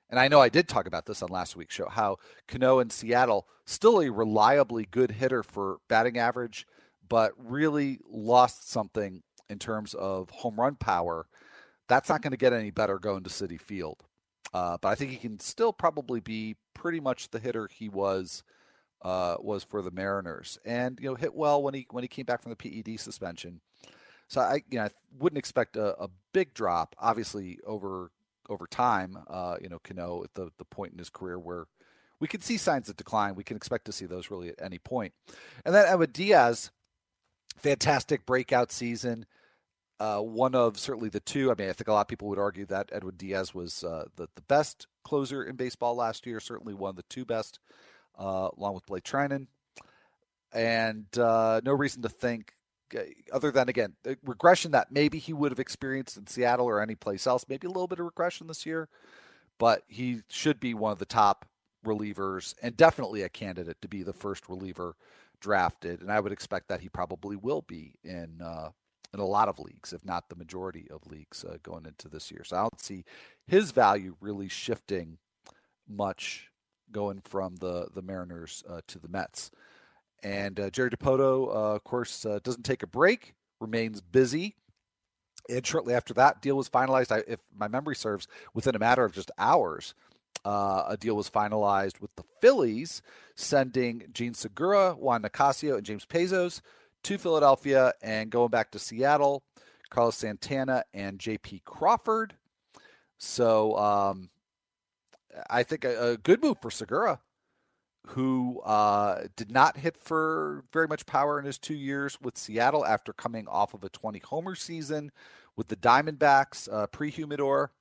And 0.10 0.20
I 0.20 0.28
know 0.28 0.42
I 0.42 0.50
did 0.50 0.68
talk 0.68 0.86
about 0.86 1.06
this 1.06 1.24
on 1.24 1.30
last 1.30 1.56
week's 1.56 1.74
show 1.74 1.88
how 1.90 2.18
Cano 2.48 2.80
in 2.80 2.90
Seattle 2.90 3.48
still 3.66 4.02
a 4.02 4.12
reliably 4.12 4.86
good 4.86 5.12
hitter 5.12 5.42
for 5.42 5.78
batting 5.88 6.18
average, 6.18 6.68
but 7.08 7.32
really 7.38 8.00
lost 8.08 8.70
something 8.70 9.24
in 9.50 9.60
terms 9.60 9.94
of 9.94 10.30
home 10.30 10.60
run 10.60 10.76
power. 10.76 11.26
That's 11.88 12.10
not 12.10 12.22
going 12.22 12.32
to 12.32 12.38
get 12.38 12.54
any 12.54 12.72
better 12.72 13.00
going 13.00 13.24
to 13.24 13.30
Citi 13.30 13.60
Field. 13.60 14.04
Uh, 14.54 14.78
but 14.82 14.90
I 14.90 14.96
think 14.96 15.12
he 15.12 15.18
can 15.18 15.40
still 15.40 15.74
probably 15.74 16.20
be 16.20 16.56
pretty 16.74 17.00
much 17.00 17.30
the 17.30 17.40
hitter 17.40 17.68
he 17.72 17.90
was 17.90 18.44
uh, 19.02 19.36
was 19.40 19.64
for 19.64 19.82
the 19.82 19.92
Mariners, 19.92 20.58
and 20.64 20.98
you 21.02 21.10
know 21.10 21.16
hit 21.16 21.34
well 21.34 21.62
when 21.62 21.74
he 21.74 21.88
when 21.92 22.04
he 22.04 22.08
came 22.08 22.26
back 22.26 22.42
from 22.42 22.52
the 22.52 22.56
PED 22.56 23.00
suspension. 23.00 23.62
So 24.28 24.42
I 24.42 24.62
you 24.70 24.78
know 24.78 24.86
I 24.86 24.90
wouldn't 25.18 25.40
expect 25.40 25.76
a, 25.76 26.02
a 26.02 26.10
big 26.34 26.54
drop. 26.54 26.96
Obviously 27.00 27.60
over 27.66 28.12
over 28.50 28.68
time, 28.68 29.18
uh, 29.28 29.58
you 29.62 29.70
know, 29.70 29.80
Cano 29.80 30.24
at 30.24 30.34
the, 30.34 30.52
the 30.58 30.66
point 30.66 30.94
in 30.94 31.00
his 31.00 31.10
career 31.10 31.40
where 31.40 31.66
we 32.20 32.28
can 32.28 32.42
see 32.42 32.58
signs 32.58 32.90
of 32.90 32.98
decline. 32.98 33.36
We 33.36 33.44
can 33.44 33.58
expect 33.58 33.86
to 33.86 33.92
see 33.92 34.06
those 34.06 34.32
really 34.32 34.50
at 34.50 34.62
any 34.62 34.80
point. 34.80 35.14
And 35.66 35.74
then 35.74 35.98
with 36.00 36.14
Diaz, 36.14 36.72
fantastic 37.58 38.26
breakout 38.26 38.72
season. 38.72 39.26
Uh, 40.04 40.20
one 40.20 40.54
of 40.54 40.78
certainly 40.78 41.08
the 41.08 41.22
two. 41.22 41.50
I 41.50 41.56
mean, 41.58 41.70
I 41.70 41.72
think 41.72 41.88
a 41.88 41.94
lot 41.94 42.02
of 42.02 42.10
people 42.10 42.28
would 42.28 42.38
argue 42.38 42.66
that 42.66 42.90
Edwin 42.92 43.16
Diaz 43.16 43.54
was 43.54 43.86
uh, 43.86 44.04
the, 44.18 44.28
the 44.36 44.42
best 44.42 44.86
closer 45.06 45.42
in 45.46 45.56
baseball 45.56 45.96
last 45.96 46.26
year, 46.26 46.42
certainly 46.42 46.74
one 46.74 46.90
of 46.90 46.98
the 46.98 47.04
two 47.04 47.24
best, 47.24 47.60
uh, 48.20 48.50
along 48.58 48.74
with 48.74 48.86
Blake 48.86 49.06
Treinen. 49.06 49.48
And 50.52 51.06
uh, 51.18 51.62
no 51.64 51.72
reason 51.72 52.02
to 52.02 52.10
think 52.10 52.52
other 53.32 53.50
than 53.50 53.70
again 53.70 53.94
regression 54.26 54.72
that 54.72 54.92
maybe 54.92 55.20
he 55.20 55.32
would 55.32 55.54
have 55.54 55.60
experienced 55.60 56.18
in 56.18 56.28
Seattle 56.28 56.66
or 56.66 56.82
any 56.82 56.96
place 56.96 57.26
else, 57.26 57.46
maybe 57.48 57.66
a 57.66 57.70
little 57.72 57.88
bit 57.88 58.00
of 58.00 58.06
regression 58.06 58.48
this 58.48 58.66
year, 58.66 58.90
but 59.58 59.84
he 59.88 60.20
should 60.28 60.60
be 60.60 60.74
one 60.74 60.92
of 60.92 61.00
the 61.00 61.06
top 61.06 61.46
relievers 61.86 62.56
and 62.62 62.76
definitely 62.76 63.22
a 63.22 63.30
candidate 63.30 63.82
to 63.82 63.88
be 63.88 64.04
the 64.04 64.12
first 64.12 64.50
reliever 64.50 64.98
drafted, 65.40 66.02
and 66.02 66.12
I 66.12 66.20
would 66.20 66.34
expect 66.34 66.68
that 66.68 66.82
he 66.82 66.90
probably 66.90 67.38
will 67.38 67.62
be 67.62 67.94
in 68.04 68.42
uh, 68.44 68.72
in 69.14 69.20
a 69.20 69.26
lot 69.26 69.48
of 69.48 69.60
leagues, 69.60 69.94
if 69.94 70.04
not 70.04 70.30
the 70.30 70.36
majority 70.36 70.88
of 70.90 71.06
leagues 71.08 71.44
uh, 71.44 71.58
going 71.62 71.86
into 71.86 72.10
this 72.10 72.32
year. 72.32 72.44
So 72.44 72.58
I 72.58 72.62
don't 72.62 72.80
see 72.80 73.06
his 73.46 73.72
value 73.72 74.16
really 74.20 74.50
shifting 74.50 75.18
much 75.88 76.50
going 76.92 77.22
from 77.22 77.56
the 77.58 77.88
the 77.94 78.02
Mariners 78.02 78.64
uh, 78.70 78.82
to 78.88 79.00
the 79.00 79.08
Mets. 79.08 79.52
And 80.24 80.60
uh, 80.60 80.70
Jerry 80.70 80.90
Dipoto, 80.90 81.50
uh, 81.50 81.76
of 81.76 81.84
course, 81.84 82.26
uh, 82.26 82.40
doesn't 82.44 82.64
take 82.64 82.82
a 82.84 82.88
break, 82.88 83.34
remains 83.60 84.00
busy. 84.00 84.56
And 85.50 85.68
shortly 85.68 85.94
after 85.94 86.14
that 86.14 86.42
deal 86.42 86.56
was 86.56 86.70
finalized, 86.70 87.12
I, 87.12 87.24
if 87.28 87.42
my 87.54 87.68
memory 87.68 87.98
serves, 87.98 88.28
within 88.54 88.76
a 88.76 88.80
matter 88.80 89.04
of 89.04 89.12
just 89.12 89.30
hours, 89.38 89.94
uh, 90.46 90.86
a 90.88 90.96
deal 90.96 91.16
was 91.16 91.30
finalized 91.30 92.00
with 92.00 92.16
the 92.16 92.24
Phillies, 92.40 93.02
sending 93.36 94.04
Jean 94.14 94.34
Segura, 94.34 94.94
Juan 94.94 95.22
Nicasio, 95.22 95.76
and 95.76 95.86
James 95.86 96.06
Pazos 96.06 96.62
to 97.04 97.18
Philadelphia 97.18 97.94
and 98.02 98.30
going 98.30 98.50
back 98.50 98.72
to 98.72 98.80
Seattle, 98.80 99.44
Carlos 99.90 100.16
Santana 100.16 100.84
and 100.94 101.20
J.P. 101.20 101.62
Crawford. 101.66 102.36
So 103.18 103.78
um, 103.78 104.30
I 105.50 105.64
think 105.64 105.86
a, 105.86 106.12
a, 106.12 106.18
good 106.18 106.42
move 106.42 106.58
for 106.62 106.72
Segura 106.72 107.20
who 108.08 108.60
uh, 108.66 109.24
did 109.36 109.52
not 109.52 109.78
hit 109.78 109.96
for 109.98 110.66
very 110.74 110.88
much 110.88 111.06
power 111.06 111.40
in 111.40 111.46
his 111.46 111.58
two 111.58 111.76
years 111.76 112.18
with 112.22 112.38
Seattle 112.38 112.86
after 112.86 113.14
coming 113.14 113.48
off 113.48 113.74
of 113.74 113.84
a 113.84 113.90
20 113.90 114.20
homer 114.20 114.56
season 114.56 115.12
with 115.56 115.68
the 115.70 115.78
Diamondbacks 115.78 116.68
uh, 116.72 116.88
pre 116.88 117.10
humidor. 117.10 117.72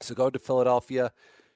So 0.00 0.14
go 0.14 0.30
to 0.30 0.38
Philadelphia. 0.38 1.12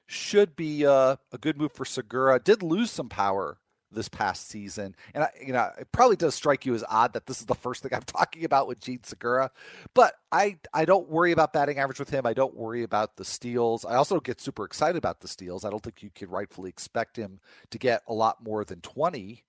Should 0.07 0.55
be 0.55 0.85
uh, 0.85 1.17
a 1.31 1.37
good 1.37 1.57
move 1.57 1.71
for 1.71 1.85
Segura. 1.85 2.39
Did 2.39 2.63
lose 2.63 2.89
some 2.89 3.09
power 3.09 3.59
this 3.91 4.09
past 4.09 4.47
season. 4.49 4.95
And 5.13 5.23
I, 5.23 5.29
you 5.45 5.53
know, 5.53 5.69
it 5.79 5.91
probably 5.91 6.15
does 6.15 6.35
strike 6.35 6.65
you 6.65 6.75
as 6.75 6.83
odd 6.87 7.13
that 7.13 7.25
this 7.25 7.39
is 7.39 7.45
the 7.45 7.55
first 7.55 7.83
thing 7.83 7.93
I'm 7.93 8.01
talking 8.05 8.45
about 8.45 8.67
with 8.67 8.79
Jean 8.79 9.03
Segura, 9.03 9.51
but 9.93 10.13
I 10.31 10.57
I 10.73 10.85
don't 10.85 11.09
worry 11.09 11.31
about 11.31 11.53
batting 11.53 11.79
average 11.79 11.99
with 11.99 12.09
him. 12.09 12.25
I 12.25 12.33
don't 12.33 12.55
worry 12.55 12.83
about 12.83 13.17
the 13.17 13.25
steals. 13.25 13.85
I 13.85 13.95
also 13.95 14.19
get 14.19 14.41
super 14.41 14.65
excited 14.65 14.97
about 14.97 15.21
the 15.21 15.27
steals. 15.27 15.65
I 15.65 15.69
don't 15.69 15.83
think 15.83 16.03
you 16.03 16.09
could 16.13 16.29
rightfully 16.29 16.69
expect 16.69 17.17
him 17.17 17.39
to 17.71 17.77
get 17.77 18.03
a 18.07 18.13
lot 18.13 18.43
more 18.43 18.63
than 18.63 18.81
20. 18.81 19.43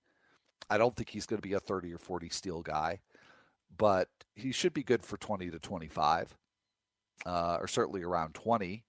I 0.69 0.77
don't 0.77 0.95
think 0.95 1.09
he's 1.09 1.25
going 1.25 1.41
to 1.41 1.47
be 1.47 1.53
a 1.53 1.59
30 1.59 1.93
or 1.93 1.97
40 1.97 2.29
steal 2.29 2.61
guy, 2.61 3.01
but 3.77 4.07
he 4.35 4.51
should 4.51 4.73
be 4.73 4.83
good 4.83 5.03
for 5.03 5.17
20 5.17 5.51
to 5.51 5.59
25, 5.59 6.37
uh, 7.25 7.57
or 7.59 7.67
certainly 7.67 8.03
around 8.03 8.33
20. 8.35 8.85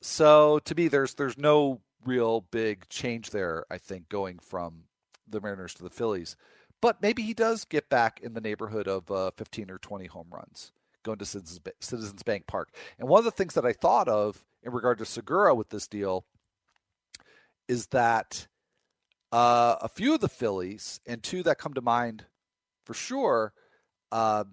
So 0.00 0.60
to 0.60 0.74
me, 0.74 0.88
there's 0.88 1.14
there's 1.14 1.36
no 1.36 1.80
real 2.06 2.42
big 2.50 2.88
change 2.88 3.30
there, 3.30 3.64
I 3.70 3.78
think, 3.78 4.08
going 4.08 4.38
from 4.38 4.84
the 5.28 5.40
Mariners 5.40 5.74
to 5.74 5.82
the 5.82 5.90
Phillies. 5.90 6.36
But 6.80 7.02
maybe 7.02 7.22
he 7.22 7.34
does 7.34 7.64
get 7.64 7.88
back 7.88 8.20
in 8.20 8.34
the 8.34 8.40
neighborhood 8.40 8.86
of 8.86 9.10
uh, 9.10 9.30
15 9.36 9.70
or 9.70 9.78
20 9.78 10.06
home 10.06 10.28
runs 10.30 10.72
going 11.06 11.18
to 11.18 11.24
Citizens 11.24 12.22
Bank 12.24 12.46
Park. 12.46 12.70
And 12.98 13.08
one 13.08 13.20
of 13.20 13.24
the 13.24 13.30
things 13.30 13.54
that 13.54 13.64
I 13.64 13.72
thought 13.72 14.08
of 14.08 14.44
in 14.62 14.72
regard 14.72 14.98
to 14.98 15.06
Segura 15.06 15.54
with 15.54 15.70
this 15.70 15.86
deal 15.86 16.26
is 17.68 17.86
that 17.88 18.48
uh, 19.32 19.76
a 19.80 19.88
few 19.88 20.14
of 20.14 20.20
the 20.20 20.28
Phillies, 20.28 21.00
and 21.06 21.22
two 21.22 21.42
that 21.44 21.58
come 21.58 21.74
to 21.74 21.80
mind 21.80 22.24
for 22.84 22.94
sure, 22.94 23.52
uh, 24.12 24.44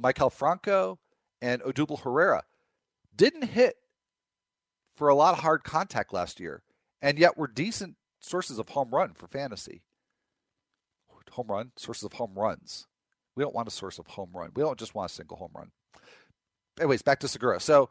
Maikel 0.00 0.32
Franco 0.32 0.98
and 1.42 1.62
Odubel 1.62 2.00
Herrera, 2.00 2.44
didn't 3.14 3.48
hit 3.48 3.76
for 4.96 5.08
a 5.08 5.14
lot 5.14 5.34
of 5.34 5.40
hard 5.40 5.64
contact 5.64 6.12
last 6.12 6.40
year 6.40 6.62
and 7.02 7.18
yet 7.18 7.36
we're 7.36 7.46
decent 7.46 7.96
sources 8.20 8.58
of 8.58 8.68
home 8.68 8.90
run 8.90 9.12
for 9.14 9.26
fantasy. 9.26 9.82
Home 11.32 11.46
run, 11.48 11.72
sources 11.76 12.04
of 12.04 12.12
home 12.12 12.32
runs. 12.34 12.86
We 13.34 13.42
don't 13.42 13.54
want 13.54 13.68
a 13.68 13.72
source 13.72 13.98
of 13.98 14.06
home 14.06 14.30
run. 14.32 14.50
We 14.54 14.62
don't 14.62 14.78
just 14.78 14.94
want 14.94 15.10
a 15.10 15.14
single 15.14 15.36
home 15.36 15.50
run. 15.54 15.70
Anyways, 16.78 17.02
back 17.02 17.20
to 17.20 17.28
Segura. 17.28 17.60
So 17.60 17.90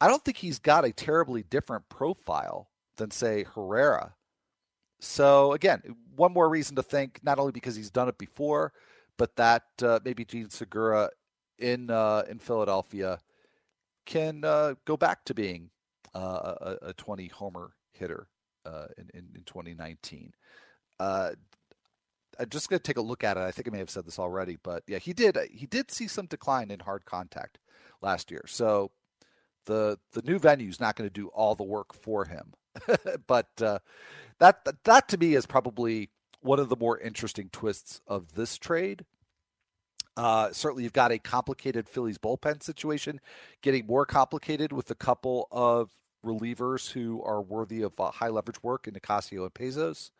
I 0.00 0.08
don't 0.08 0.24
think 0.24 0.36
he's 0.36 0.58
got 0.58 0.84
a 0.84 0.92
terribly 0.92 1.42
different 1.42 1.88
profile 1.88 2.70
than, 2.96 3.10
say, 3.10 3.44
Herrera. 3.54 4.14
So 5.00 5.52
again, 5.52 5.82
one 6.14 6.32
more 6.32 6.48
reason 6.48 6.76
to 6.76 6.82
think, 6.82 7.20
not 7.22 7.38
only 7.38 7.52
because 7.52 7.74
he's 7.74 7.90
done 7.90 8.08
it 8.08 8.18
before, 8.18 8.72
but 9.18 9.34
that 9.36 9.64
uh, 9.82 9.98
maybe 10.04 10.24
Jean 10.24 10.48
Segura 10.48 11.10
in 11.58 11.90
uh, 11.90 12.22
in 12.28 12.38
Philadelphia 12.38 13.18
can 14.06 14.44
uh, 14.44 14.74
go 14.84 14.96
back 14.96 15.24
to 15.24 15.34
being 15.34 15.70
uh, 16.14 16.54
a, 16.60 16.88
a 16.88 16.92
20 16.94 17.26
homer 17.28 17.72
hitter 18.02 18.26
uh, 18.66 18.86
in, 18.98 19.08
in, 19.14 19.28
in 19.36 19.42
2019. 19.44 20.32
Uh, 20.98 21.30
I'm 22.38 22.48
just 22.48 22.68
going 22.68 22.78
to 22.78 22.82
take 22.82 22.96
a 22.96 23.02
look 23.02 23.24
at 23.24 23.36
it. 23.36 23.40
I 23.40 23.50
think 23.52 23.68
I 23.68 23.70
may 23.70 23.78
have 23.78 23.90
said 23.90 24.06
this 24.06 24.18
already, 24.18 24.58
but 24.62 24.82
yeah, 24.88 24.98
he 24.98 25.12
did. 25.12 25.38
He 25.52 25.66
did 25.66 25.90
see 25.90 26.08
some 26.08 26.26
decline 26.26 26.70
in 26.70 26.80
hard 26.80 27.04
contact 27.04 27.58
last 28.00 28.30
year. 28.30 28.44
So 28.46 28.90
the 29.66 29.98
the 30.12 30.22
new 30.22 30.38
venue 30.38 30.68
is 30.68 30.80
not 30.80 30.96
going 30.96 31.08
to 31.08 31.12
do 31.12 31.28
all 31.28 31.54
the 31.54 31.62
work 31.62 31.94
for 31.94 32.24
him. 32.24 32.54
but 33.26 33.50
uh, 33.60 33.78
that 34.38 34.66
that 34.84 35.08
to 35.08 35.18
me 35.18 35.34
is 35.34 35.46
probably 35.46 36.10
one 36.40 36.58
of 36.58 36.68
the 36.68 36.76
more 36.76 36.98
interesting 36.98 37.48
twists 37.52 38.00
of 38.06 38.32
this 38.34 38.56
trade. 38.56 39.04
Uh, 40.16 40.50
certainly, 40.52 40.82
you've 40.82 40.92
got 40.92 41.12
a 41.12 41.18
complicated 41.18 41.88
Phillies 41.88 42.18
bullpen 42.18 42.62
situation, 42.62 43.20
getting 43.62 43.86
more 43.86 44.04
complicated 44.04 44.72
with 44.72 44.90
a 44.90 44.94
couple 44.94 45.48
of 45.50 45.90
relievers 46.24 46.90
who 46.90 47.22
are 47.22 47.42
worthy 47.42 47.82
of 47.82 47.98
uh, 48.00 48.10
high 48.10 48.28
leverage 48.28 48.62
work 48.62 48.86
in 48.86 48.94
Nicasio 48.94 49.42
and 49.42 49.54
Pazos. 49.54 50.10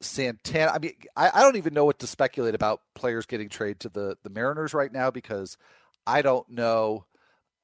Santana. 0.00 0.72
I 0.72 0.78
mean, 0.78 0.94
I, 1.16 1.30
I, 1.32 1.42
don't 1.42 1.56
even 1.56 1.74
know 1.74 1.84
what 1.84 2.00
to 2.00 2.08
speculate 2.08 2.56
about 2.56 2.80
players 2.94 3.24
getting 3.24 3.48
traded 3.48 3.80
to 3.80 3.88
the 3.88 4.16
the 4.24 4.30
Mariners 4.30 4.74
right 4.74 4.92
now 4.92 5.12
because 5.12 5.56
I 6.06 6.22
don't 6.22 6.48
know 6.50 7.04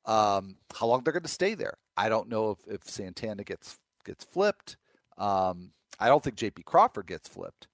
um, 0.05 0.57
how 0.75 0.87
long 0.87 1.03
they're 1.03 1.13
going 1.13 1.25
to 1.25 1.29
stay 1.29 1.55
there. 1.55 1.75
I 1.97 2.09
don't 2.09 2.29
know 2.29 2.53
if, 2.53 2.75
if 2.75 2.85
Santana 2.85 3.43
gets 3.43 3.79
gets 4.05 4.25
flipped. 4.25 4.77
Um, 5.17 5.73
I 5.99 6.07
don't 6.09 6.23
think 6.23 6.37
J.P. 6.37 6.63
Crawford 6.63 7.07
gets 7.07 7.29
flipped. 7.29 7.67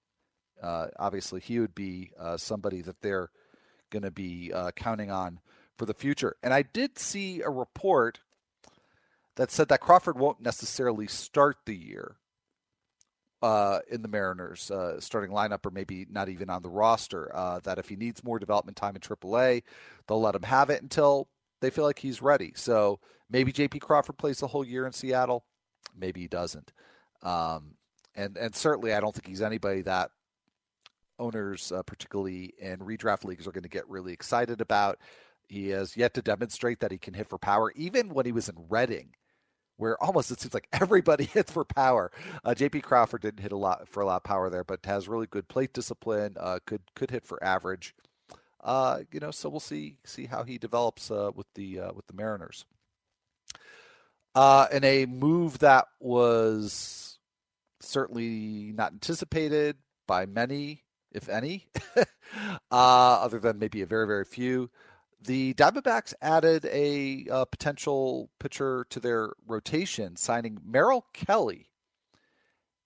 Uh, 0.62 0.86
obviously, 0.98 1.40
he 1.40 1.60
would 1.60 1.74
be 1.74 2.10
uh, 2.18 2.38
somebody 2.38 2.80
that 2.80 3.02
they're 3.02 3.30
going 3.90 4.02
to 4.02 4.10
be 4.10 4.50
uh, 4.52 4.70
counting 4.72 5.10
on 5.10 5.40
for 5.76 5.84
the 5.84 5.94
future. 5.94 6.36
And 6.42 6.54
I 6.54 6.62
did 6.62 6.98
see 6.98 7.42
a 7.42 7.50
report 7.50 8.20
that 9.36 9.50
said 9.50 9.68
that 9.68 9.80
Crawford 9.80 10.18
won't 10.18 10.40
necessarily 10.40 11.06
start 11.06 11.56
the 11.66 11.74
year 11.74 12.16
uh, 13.42 13.80
in 13.90 14.00
the 14.02 14.08
Mariners 14.08 14.70
uh, 14.70 14.98
starting 15.00 15.30
lineup, 15.30 15.66
or 15.66 15.70
maybe 15.70 16.06
not 16.08 16.28
even 16.28 16.48
on 16.48 16.62
the 16.62 16.70
roster. 16.70 17.30
Uh, 17.34 17.60
that 17.64 17.78
if 17.78 17.88
he 17.88 17.96
needs 17.96 18.24
more 18.24 18.38
development 18.38 18.76
time 18.76 18.96
in 18.96 19.02
AAA, 19.02 19.62
they'll 20.06 20.20
let 20.20 20.34
him 20.34 20.44
have 20.44 20.70
it 20.70 20.82
until 20.82 21.28
they 21.60 21.70
feel 21.70 21.84
like 21.84 21.98
he's 21.98 22.22
ready. 22.22 22.52
So 22.56 23.00
maybe 23.28 23.52
J.P. 23.52 23.80
Crawford 23.80 24.16
plays 24.16 24.38
the 24.38 24.46
whole 24.46 24.64
year 24.64 24.86
in 24.86 24.92
Seattle, 24.92 25.44
maybe 25.94 26.22
he 26.22 26.28
doesn't. 26.28 26.72
Um, 27.22 27.74
and 28.14 28.36
and 28.36 28.54
certainly, 28.54 28.94
I 28.94 29.00
don't 29.00 29.14
think 29.14 29.26
he's 29.26 29.42
anybody 29.42 29.82
that 29.82 30.10
owners, 31.18 31.72
uh, 31.72 31.82
particularly 31.82 32.54
in 32.58 32.78
redraft 32.78 33.24
leagues, 33.24 33.46
are 33.46 33.52
going 33.52 33.62
to 33.62 33.68
get 33.68 33.88
really 33.88 34.12
excited 34.12 34.60
about. 34.60 34.98
He 35.48 35.68
has 35.68 35.96
yet 35.96 36.14
to 36.14 36.22
demonstrate 36.22 36.80
that 36.80 36.92
he 36.92 36.98
can 36.98 37.12
hit 37.12 37.28
for 37.28 37.38
power, 37.38 37.72
even 37.76 38.08
when 38.08 38.24
he 38.24 38.32
was 38.32 38.48
in 38.48 38.56
Reading 38.70 39.10
where 39.76 40.02
almost 40.02 40.30
it 40.30 40.40
seems 40.40 40.54
like 40.54 40.68
everybody 40.72 41.24
hits 41.32 41.52
for 41.52 41.64
power. 41.64 42.10
Uh, 42.44 42.54
J.P. 42.54 42.80
Crawford 42.80 43.22
didn't 43.22 43.40
hit 43.40 43.52
a 43.52 43.56
lot 43.56 43.88
for 43.88 44.02
a 44.02 44.06
lot 44.06 44.16
of 44.16 44.24
power 44.24 44.50
there, 44.50 44.64
but 44.64 44.84
has 44.84 45.08
really 45.08 45.26
good 45.26 45.48
plate 45.48 45.72
discipline. 45.72 46.36
Uh, 46.38 46.58
could 46.66 46.82
could 46.94 47.10
hit 47.10 47.26
for 47.26 47.42
average. 47.42 47.94
Uh, 48.62 49.00
you 49.12 49.20
know, 49.20 49.30
so 49.30 49.48
we'll 49.48 49.60
see 49.60 49.98
see 50.04 50.24
how 50.26 50.42
he 50.42 50.56
develops 50.56 51.10
uh, 51.10 51.30
with 51.34 51.46
the 51.54 51.80
uh, 51.80 51.92
with 51.92 52.06
the 52.06 52.14
Mariners. 52.14 52.64
Uh, 54.34 54.66
in 54.72 54.82
a 54.82 55.06
move 55.06 55.58
that 55.60 55.86
was 56.00 57.18
certainly 57.80 58.72
not 58.74 58.92
anticipated 58.92 59.76
by 60.08 60.26
many, 60.26 60.82
if 61.12 61.28
any, 61.28 61.68
other 62.70 63.38
than 63.38 63.58
maybe 63.58 63.82
a 63.82 63.86
very 63.86 64.06
very 64.06 64.24
few 64.24 64.70
the 65.24 65.54
Diamondbacks 65.54 66.14
added 66.20 66.66
a 66.66 67.26
uh, 67.30 67.44
potential 67.46 68.30
pitcher 68.38 68.86
to 68.90 69.00
their 69.00 69.32
rotation, 69.46 70.16
signing 70.16 70.58
Merrill 70.64 71.06
Kelly. 71.12 71.70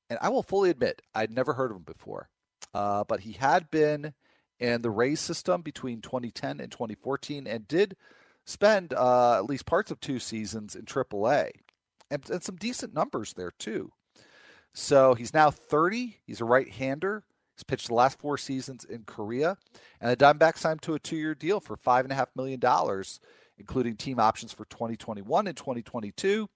And 0.08 0.18
I 0.22 0.28
will 0.28 0.42
fully 0.42 0.70
admit, 0.70 1.02
I'd 1.14 1.30
never 1.30 1.52
heard 1.52 1.70
of 1.70 1.76
him 1.76 1.82
before, 1.82 2.30
uh, 2.72 3.04
but 3.04 3.20
he 3.20 3.32
had 3.32 3.70
been 3.70 4.14
in 4.58 4.82
the 4.82 4.90
Rays 4.90 5.20
system 5.20 5.62
between 5.62 6.00
2010 6.00 6.60
and 6.60 6.70
2014 6.72 7.46
and 7.46 7.68
did 7.68 7.96
spend 8.44 8.94
uh, 8.94 9.36
at 9.36 9.44
least 9.44 9.66
parts 9.66 9.90
of 9.90 10.00
two 10.00 10.18
seasons 10.18 10.74
in 10.74 10.84
AAA 10.84 11.50
and, 12.10 12.28
and 12.30 12.42
some 12.42 12.56
decent 12.56 12.94
numbers 12.94 13.34
there, 13.34 13.52
too. 13.58 13.92
So 14.72 15.14
he's 15.14 15.34
now 15.34 15.50
30. 15.50 16.18
He's 16.26 16.40
a 16.40 16.44
right 16.44 16.68
hander. 16.68 17.24
He's 17.58 17.64
pitched 17.64 17.88
the 17.88 17.94
last 17.94 18.20
four 18.20 18.38
seasons 18.38 18.84
in 18.84 19.02
Korea, 19.02 19.56
and 20.00 20.08
the 20.12 20.16
Diamondbacks 20.16 20.58
signed 20.58 20.80
to 20.82 20.94
a 20.94 21.00
two-year 21.00 21.34
deal 21.34 21.58
for 21.58 21.76
five 21.76 22.04
and 22.04 22.12
a 22.12 22.14
half 22.14 22.28
million 22.36 22.60
dollars, 22.60 23.18
including 23.58 23.96
team 23.96 24.20
options 24.20 24.52
for 24.52 24.64
2021 24.66 25.48
and 25.48 25.56
2022, 25.56 26.48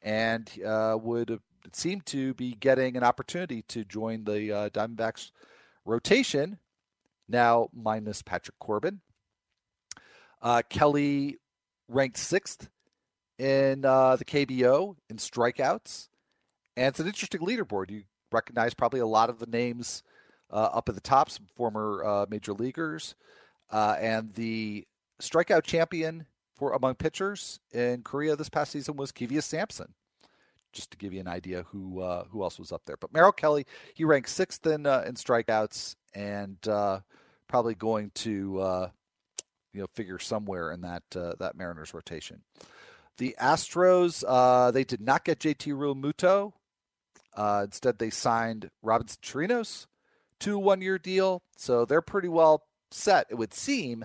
and 0.00 0.50
uh, 0.64 0.96
would 0.98 1.40
seem 1.74 2.00
to 2.06 2.32
be 2.32 2.54
getting 2.54 2.96
an 2.96 3.04
opportunity 3.04 3.60
to 3.68 3.84
join 3.84 4.24
the 4.24 4.50
uh, 4.50 4.68
Diamondbacks 4.70 5.30
rotation 5.84 6.58
now 7.28 7.68
minus 7.74 8.22
Patrick 8.22 8.58
Corbin. 8.58 9.02
Uh, 10.40 10.62
Kelly 10.70 11.36
ranked 11.86 12.16
sixth 12.16 12.70
in 13.38 13.84
uh, 13.84 14.16
the 14.16 14.24
KBO 14.24 14.96
in 15.10 15.18
strikeouts, 15.18 16.08
and 16.78 16.86
it's 16.86 17.00
an 17.00 17.06
interesting 17.06 17.42
leaderboard. 17.42 17.90
You 17.90 18.04
recognize 18.32 18.72
probably 18.72 19.00
a 19.00 19.06
lot 19.06 19.28
of 19.28 19.38
the 19.38 19.44
names 19.44 20.02
up 20.52 20.88
at 20.88 20.94
the 20.94 21.00
top, 21.00 21.30
some 21.30 21.46
former 21.56 22.04
uh, 22.04 22.26
major 22.28 22.52
leaguers, 22.52 23.14
uh, 23.70 23.96
and 24.00 24.32
the 24.34 24.86
strikeout 25.20 25.64
champion 25.64 26.26
for 26.56 26.72
among 26.72 26.94
pitchers 26.94 27.60
in 27.72 28.02
Korea 28.02 28.36
this 28.36 28.48
past 28.48 28.72
season 28.72 28.96
was 28.96 29.12
Keyvius 29.12 29.44
Sampson. 29.44 29.94
Just 30.72 30.92
to 30.92 30.98
give 30.98 31.12
you 31.12 31.20
an 31.20 31.28
idea 31.28 31.64
who 31.70 32.00
uh, 32.00 32.24
who 32.30 32.44
else 32.44 32.58
was 32.58 32.70
up 32.70 32.82
there, 32.86 32.96
but 32.96 33.12
Merrill 33.12 33.32
Kelly 33.32 33.66
he 33.94 34.04
ranked 34.04 34.28
sixth 34.28 34.64
in 34.66 34.86
uh, 34.86 35.02
in 35.04 35.14
strikeouts 35.14 35.96
and 36.14 36.56
uh, 36.68 37.00
probably 37.48 37.74
going 37.74 38.12
to 38.16 38.90
you 39.72 39.80
know 39.80 39.86
figure 39.94 40.20
somewhere 40.20 40.70
in 40.70 40.82
that 40.82 41.02
that 41.10 41.56
Mariners 41.56 41.92
rotation. 41.92 42.42
The 43.18 43.34
Astros 43.40 44.72
they 44.72 44.84
did 44.84 45.00
not 45.00 45.24
get 45.24 45.40
JT 45.40 45.74
Realmuto. 45.74 46.52
instead, 47.64 47.98
they 47.98 48.10
signed 48.10 48.70
Robinson 48.80 49.18
Chirinos, 49.24 49.86
two 50.40 50.58
one 50.58 50.80
year 50.80 50.98
deal. 50.98 51.42
So 51.56 51.84
they're 51.84 52.02
pretty 52.02 52.28
well 52.28 52.64
set, 52.90 53.26
it 53.30 53.36
would 53.36 53.54
seem, 53.54 54.04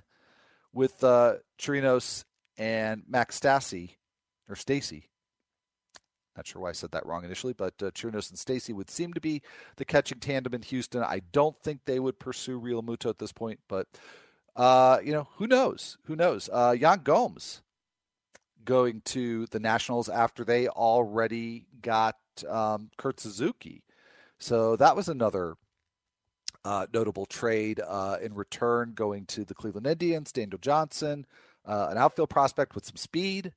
with 0.74 1.04
uh, 1.04 1.36
Chirinos 1.58 2.26
and 2.58 3.04
Max 3.08 3.40
Stassi, 3.40 3.96
or 4.48 4.56
Stacy. 4.56 5.10
Not 6.36 6.48
sure 6.48 6.62
why 6.62 6.70
I 6.70 6.74
said 6.74 6.92
that 6.92 7.06
wrong 7.06 7.24
initially, 7.24 7.54
but 7.54 7.74
uh, 7.82 7.92
Chirinos 7.92 8.30
and 8.30 8.38
Stacy 8.38 8.74
would 8.74 8.90
seem 8.90 9.14
to 9.14 9.22
be 9.22 9.42
the 9.78 9.86
catching 9.86 10.20
tandem 10.20 10.54
in 10.54 10.62
Houston. 10.64 11.02
I 11.02 11.22
don't 11.32 11.58
think 11.64 11.80
they 11.86 12.00
would 12.00 12.20
pursue 12.20 12.60
Realmuto 12.60 13.10
at 13.10 13.20
this 13.20 13.32
point, 13.32 13.60
but 13.70 13.88
uh, 14.56 15.00
you 15.04 15.14
know, 15.14 15.28
who 15.38 15.48
knows? 15.48 15.98
Who 16.06 16.16
knows? 16.16 16.50
Uh, 16.52 16.76
Yan 16.78 17.02
Gomes 17.04 17.62
going 18.66 19.02
to 19.06 19.46
the 19.48 19.60
Nationals 19.60 20.10
after 20.10 20.44
they 20.44 20.68
already 20.68 21.68
got 21.82 22.16
um, 22.50 22.90
Kurt 22.98 23.20
Suzuki. 23.20 23.84
So 24.40 24.76
that 24.76 24.96
was 24.96 25.08
another 25.08 25.56
uh, 26.66 26.88
notable 26.92 27.28
trade 27.28 27.80
uh, 27.80 28.18
in 28.22 28.34
return 28.34 28.94
going 28.96 29.26
to 29.28 29.46
the 29.46 29.54
Cleveland 29.54 29.86
Indians, 29.86 30.32
Daniel 30.32 30.58
Johnson, 30.58 31.26
uh, 31.64 31.90
an 31.92 31.98
outfield 31.98 32.30
prospect 32.32 32.74
with 32.74 32.86
some 32.86 32.96
speed. 32.96 33.54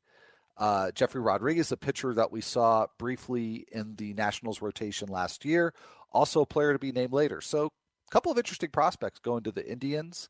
Uh, 0.59 0.91
Jefry 0.95 1.25
Rodriguez, 1.25 1.73
a 1.73 1.77
pitcher 1.77 2.13
that 2.15 2.31
we 2.31 2.43
saw 2.43 2.87
briefly 2.99 3.67
in 3.73 3.97
the 3.97 4.13
Nationals 4.13 4.61
rotation 4.61 5.09
last 5.09 5.45
year, 5.45 5.73
also 6.13 6.43
a 6.43 6.47
player 6.47 6.75
to 6.75 6.79
be 6.79 6.93
named 6.93 7.13
later. 7.13 7.41
So, 7.41 7.67
a 7.67 8.11
couple 8.11 8.31
of 8.31 8.39
interesting 8.39 8.71
prospects 8.71 9.21
going 9.21 9.45
to 9.45 9.53
the 9.53 9.67
Indians. 9.67 10.29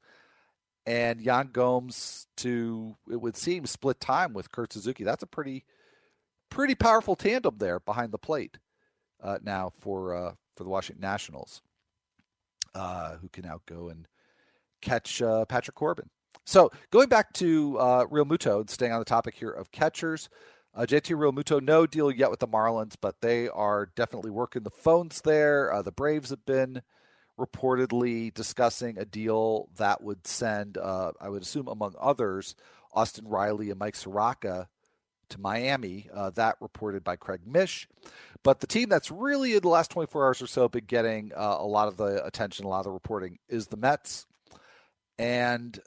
And 0.86 1.20
Yan 1.20 1.50
Gomes 1.52 2.26
to, 2.38 2.96
it 3.10 3.20
would 3.20 3.36
seem, 3.36 3.66
split 3.66 4.00
time 4.00 4.32
with 4.32 4.52
Kurt 4.52 4.72
Suzuki. 4.72 5.04
That's 5.04 5.22
a 5.22 5.26
pretty, 5.26 5.64
pretty 6.48 6.74
powerful 6.74 7.14
tandem 7.14 7.56
there 7.58 7.80
behind 7.80 8.12
the 8.12 8.18
plate 8.18 8.58
uh, 9.22 9.38
now 9.42 9.72
for 9.80 10.14
uh, 10.14 10.32
for 10.56 10.64
the 10.64 10.70
Washington 10.70 11.02
Nationals 11.02 11.62
uh, 12.74 13.16
who 13.16 13.28
can 13.28 13.44
now 13.44 13.60
go 13.66 13.88
and 13.88 14.06
catch 14.80 15.22
uh, 15.22 15.44
Patrick 15.44 15.74
Corbin. 15.74 16.08
So 16.44 16.70
going 16.90 17.08
back 17.08 17.32
to 17.34 17.78
uh, 17.78 18.06
Realmuto 18.06 18.60
and 18.60 18.70
staying 18.70 18.92
on 18.92 19.00
the 19.00 19.04
topic 19.04 19.34
here 19.34 19.50
of 19.50 19.70
catchers, 19.70 20.28
uh, 20.74 20.82
JT 20.82 21.16
Realmuto, 21.16 21.60
no 21.60 21.86
deal 21.86 22.10
yet 22.10 22.30
with 22.30 22.40
the 22.40 22.48
Marlins, 22.48 22.94
but 23.00 23.20
they 23.20 23.48
are 23.48 23.90
definitely 23.96 24.30
working 24.30 24.62
the 24.62 24.70
phones 24.70 25.20
there. 25.20 25.72
Uh, 25.72 25.82
the 25.82 25.92
Braves 25.92 26.30
have 26.30 26.46
been 26.46 26.82
reportedly 27.38 28.32
discussing 28.32 28.98
a 28.98 29.04
deal 29.04 29.68
that 29.76 30.02
would 30.02 30.26
send, 30.26 30.78
uh, 30.78 31.12
I 31.20 31.28
would 31.28 31.42
assume, 31.42 31.68
among 31.68 31.94
others, 32.00 32.54
Austin 32.94 33.28
Riley 33.28 33.70
and 33.70 33.78
Mike 33.78 33.96
Soroka 33.96 34.68
to 35.30 35.40
Miami. 35.40 36.08
Uh, 36.12 36.30
that 36.30 36.56
reported 36.60 37.04
by 37.04 37.16
Craig 37.16 37.40
Mish. 37.46 37.88
But 38.42 38.60
the 38.60 38.66
team 38.66 38.88
that's 38.88 39.10
really 39.10 39.54
in 39.54 39.62
the 39.62 39.68
last 39.68 39.90
24 39.90 40.26
hours 40.26 40.42
or 40.42 40.46
so 40.46 40.68
been 40.68 40.84
getting 40.84 41.32
uh, 41.36 41.56
a 41.58 41.66
lot 41.66 41.88
of 41.88 41.96
the 41.96 42.24
attention, 42.24 42.64
a 42.64 42.68
lot 42.68 42.80
of 42.80 42.84
the 42.84 42.90
reporting 42.92 43.38
is 43.48 43.66
the 43.66 43.76
Mets. 43.76 44.26
And 45.18 45.78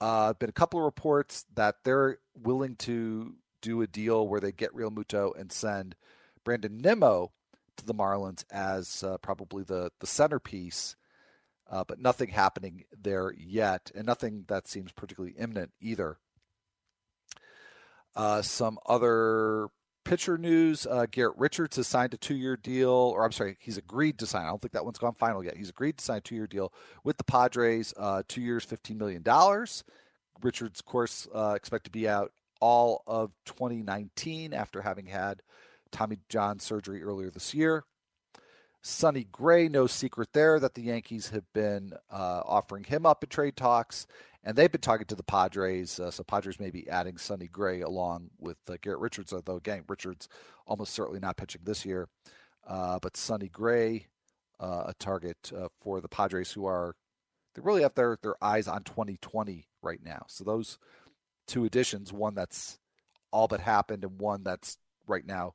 uh, 0.00 0.34
been 0.34 0.50
a 0.50 0.52
couple 0.52 0.80
of 0.80 0.84
reports 0.84 1.46
that 1.54 1.76
they're 1.84 2.18
willing 2.34 2.76
to 2.76 3.34
do 3.62 3.80
a 3.82 3.86
deal 3.86 4.28
where 4.28 4.40
they 4.40 4.52
get 4.52 4.74
Realmuto 4.74 5.38
and 5.38 5.50
send 5.50 5.96
Brandon 6.44 6.78
Nimmo 6.78 7.32
to 7.78 7.86
the 7.86 7.94
Marlins 7.94 8.44
as 8.50 9.02
uh, 9.02 9.18
probably 9.18 9.64
the 9.64 9.90
the 10.00 10.06
centerpiece 10.06 10.96
uh, 11.68 11.84
but 11.84 12.00
nothing 12.00 12.28
happening 12.28 12.84
there 12.96 13.32
yet, 13.36 13.90
and 13.94 14.06
nothing 14.06 14.44
that 14.48 14.68
seems 14.68 14.92
particularly 14.92 15.34
imminent 15.38 15.72
either. 15.80 16.18
Uh, 18.16 18.42
some 18.42 18.78
other 18.86 19.68
pitcher 20.04 20.38
news: 20.38 20.86
uh, 20.86 21.06
Garrett 21.10 21.36
Richards 21.36 21.76
has 21.76 21.86
signed 21.86 22.14
a 22.14 22.16
two-year 22.16 22.56
deal, 22.56 22.90
or 22.90 23.24
I'm 23.24 23.32
sorry, 23.32 23.56
he's 23.60 23.76
agreed 23.76 24.18
to 24.18 24.26
sign. 24.26 24.44
I 24.44 24.48
don't 24.48 24.60
think 24.60 24.72
that 24.72 24.84
one's 24.84 24.98
gone 24.98 25.14
final 25.14 25.44
yet. 25.44 25.56
He's 25.56 25.70
agreed 25.70 25.98
to 25.98 26.04
sign 26.04 26.18
a 26.18 26.20
two-year 26.22 26.46
deal 26.46 26.72
with 27.04 27.18
the 27.18 27.24
Padres, 27.24 27.92
uh, 27.96 28.22
two 28.26 28.40
years, 28.40 28.64
fifteen 28.64 28.98
million 28.98 29.22
dollars. 29.22 29.84
Richards, 30.42 30.80
of 30.80 30.86
course, 30.86 31.28
uh, 31.34 31.54
expect 31.56 31.84
to 31.84 31.90
be 31.90 32.08
out 32.08 32.32
all 32.60 33.02
of 33.06 33.32
2019 33.44 34.52
after 34.52 34.82
having 34.82 35.06
had 35.06 35.42
Tommy 35.90 36.18
John 36.28 36.58
surgery 36.58 37.02
earlier 37.02 37.30
this 37.30 37.54
year. 37.54 37.84
Sonny 38.82 39.26
Gray, 39.32 39.68
no 39.68 39.86
secret 39.86 40.28
there 40.32 40.60
that 40.60 40.74
the 40.74 40.82
Yankees 40.82 41.30
have 41.30 41.52
been 41.52 41.92
uh, 42.10 42.42
offering 42.44 42.84
him 42.84 43.04
up 43.04 43.24
in 43.24 43.28
trade 43.28 43.56
talks, 43.56 44.06
and 44.46 44.56
they've 44.56 44.70
been 44.70 44.80
talking 44.80 45.06
to 45.06 45.16
the 45.16 45.24
Padres. 45.24 45.98
Uh, 45.98 46.12
so 46.12 46.22
Padres 46.22 46.60
may 46.60 46.70
be 46.70 46.88
adding 46.88 47.18
Sonny 47.18 47.48
Gray 47.48 47.80
along 47.80 48.30
with 48.38 48.56
uh, 48.70 48.76
Garrett 48.80 49.00
Richards, 49.00 49.32
although 49.32 49.56
again, 49.56 49.82
Richards 49.88 50.28
almost 50.68 50.94
certainly 50.94 51.18
not 51.18 51.36
pitching 51.36 51.62
this 51.64 51.84
year. 51.84 52.08
Uh, 52.64 53.00
but 53.02 53.16
Sonny 53.16 53.48
Gray, 53.48 54.06
uh, 54.60 54.84
a 54.86 54.94
target 55.00 55.52
uh, 55.54 55.66
for 55.80 56.00
the 56.00 56.08
Padres, 56.08 56.52
who 56.52 56.64
are 56.64 56.94
they 57.54 57.62
really 57.62 57.82
have 57.82 57.94
their 57.94 58.18
their 58.22 58.36
eyes 58.42 58.68
on 58.68 58.84
2020 58.84 59.66
right 59.82 60.00
now. 60.02 60.24
So 60.28 60.44
those 60.44 60.78
two 61.48 61.64
additions, 61.64 62.12
one 62.12 62.36
that's 62.36 62.78
all 63.32 63.48
but 63.48 63.60
happened, 63.60 64.04
and 64.04 64.20
one 64.20 64.44
that's 64.44 64.78
right 65.08 65.26
now 65.26 65.54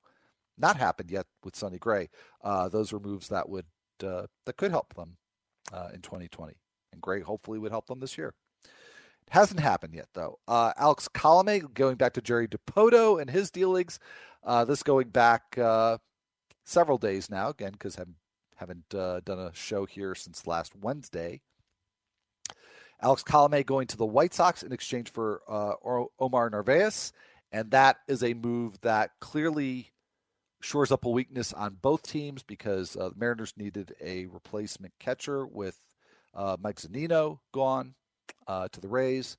not 0.58 0.76
happened 0.76 1.10
yet 1.10 1.28
with 1.46 1.56
Sonny 1.56 1.78
Gray. 1.78 2.10
Uh, 2.44 2.68
those 2.68 2.92
were 2.92 3.00
moves 3.00 3.30
that 3.30 3.48
would 3.48 3.66
that 4.00 4.58
could 4.58 4.72
help 4.72 4.96
them 4.96 5.16
in 5.94 6.02
2020, 6.02 6.56
and 6.92 7.02
Gray 7.02 7.22
hopefully 7.22 7.58
would 7.58 7.72
help 7.72 7.88
them 7.88 8.02
this 8.02 8.18
year. 8.18 8.34
It 9.28 9.34
hasn't 9.34 9.60
happened 9.60 9.94
yet 9.94 10.08
though. 10.14 10.40
Uh, 10.48 10.74
Alex 10.78 11.08
Colome 11.08 11.74
going 11.74 11.96
back 11.96 12.14
to 12.14 12.22
Jerry 12.22 12.48
Dipoto 12.48 13.22
and 13.22 13.30
his 13.30 13.52
dealings. 13.52 14.00
Uh, 14.44 14.66
this 14.66 14.84
going 14.84 15.10
back 15.10 15.58
uh, 15.58 15.98
several 16.66 16.98
days 16.98 17.30
now 17.30 17.50
again 17.50 17.72
because 17.74 17.96
haven't 17.96 18.16
haven't 18.56 18.90
done 18.90 19.40
a 19.40 19.52
show 19.54 19.86
here 19.86 20.14
since 20.14 20.46
last 20.46 20.76
Wednesday. 20.76 21.42
Alex 23.02 23.24
Colome 23.24 23.66
going 23.66 23.88
to 23.88 23.98
the 23.98 24.06
White 24.06 24.34
Sox 24.34 24.62
in 24.62 24.72
exchange 24.72 25.12
for 25.12 25.42
Omar 26.20 26.50
Narvaez, 26.52 27.12
and 27.52 27.72
that 27.72 27.98
is 28.08 28.24
a 28.24 28.36
move 28.36 28.80
that 28.82 29.12
clearly 29.20 29.92
shores 30.62 30.92
up 30.92 31.06
a 31.06 31.10
weakness 31.10 31.54
on 31.54 31.78
both 31.82 32.04
teams 32.04 32.44
because 32.44 32.96
uh, 32.96 33.10
the 33.10 33.16
Mariners 33.18 33.54
needed 33.58 33.94
a 34.02 34.28
replacement 34.28 34.94
catcher 35.00 35.46
with 35.46 35.80
uh, 36.34 36.56
Mike 36.60 36.78
Zunino 36.78 37.40
gone 37.52 37.96
uh, 38.48 38.68
to 38.72 38.82
the 38.82 38.88
Rays. 38.88 39.38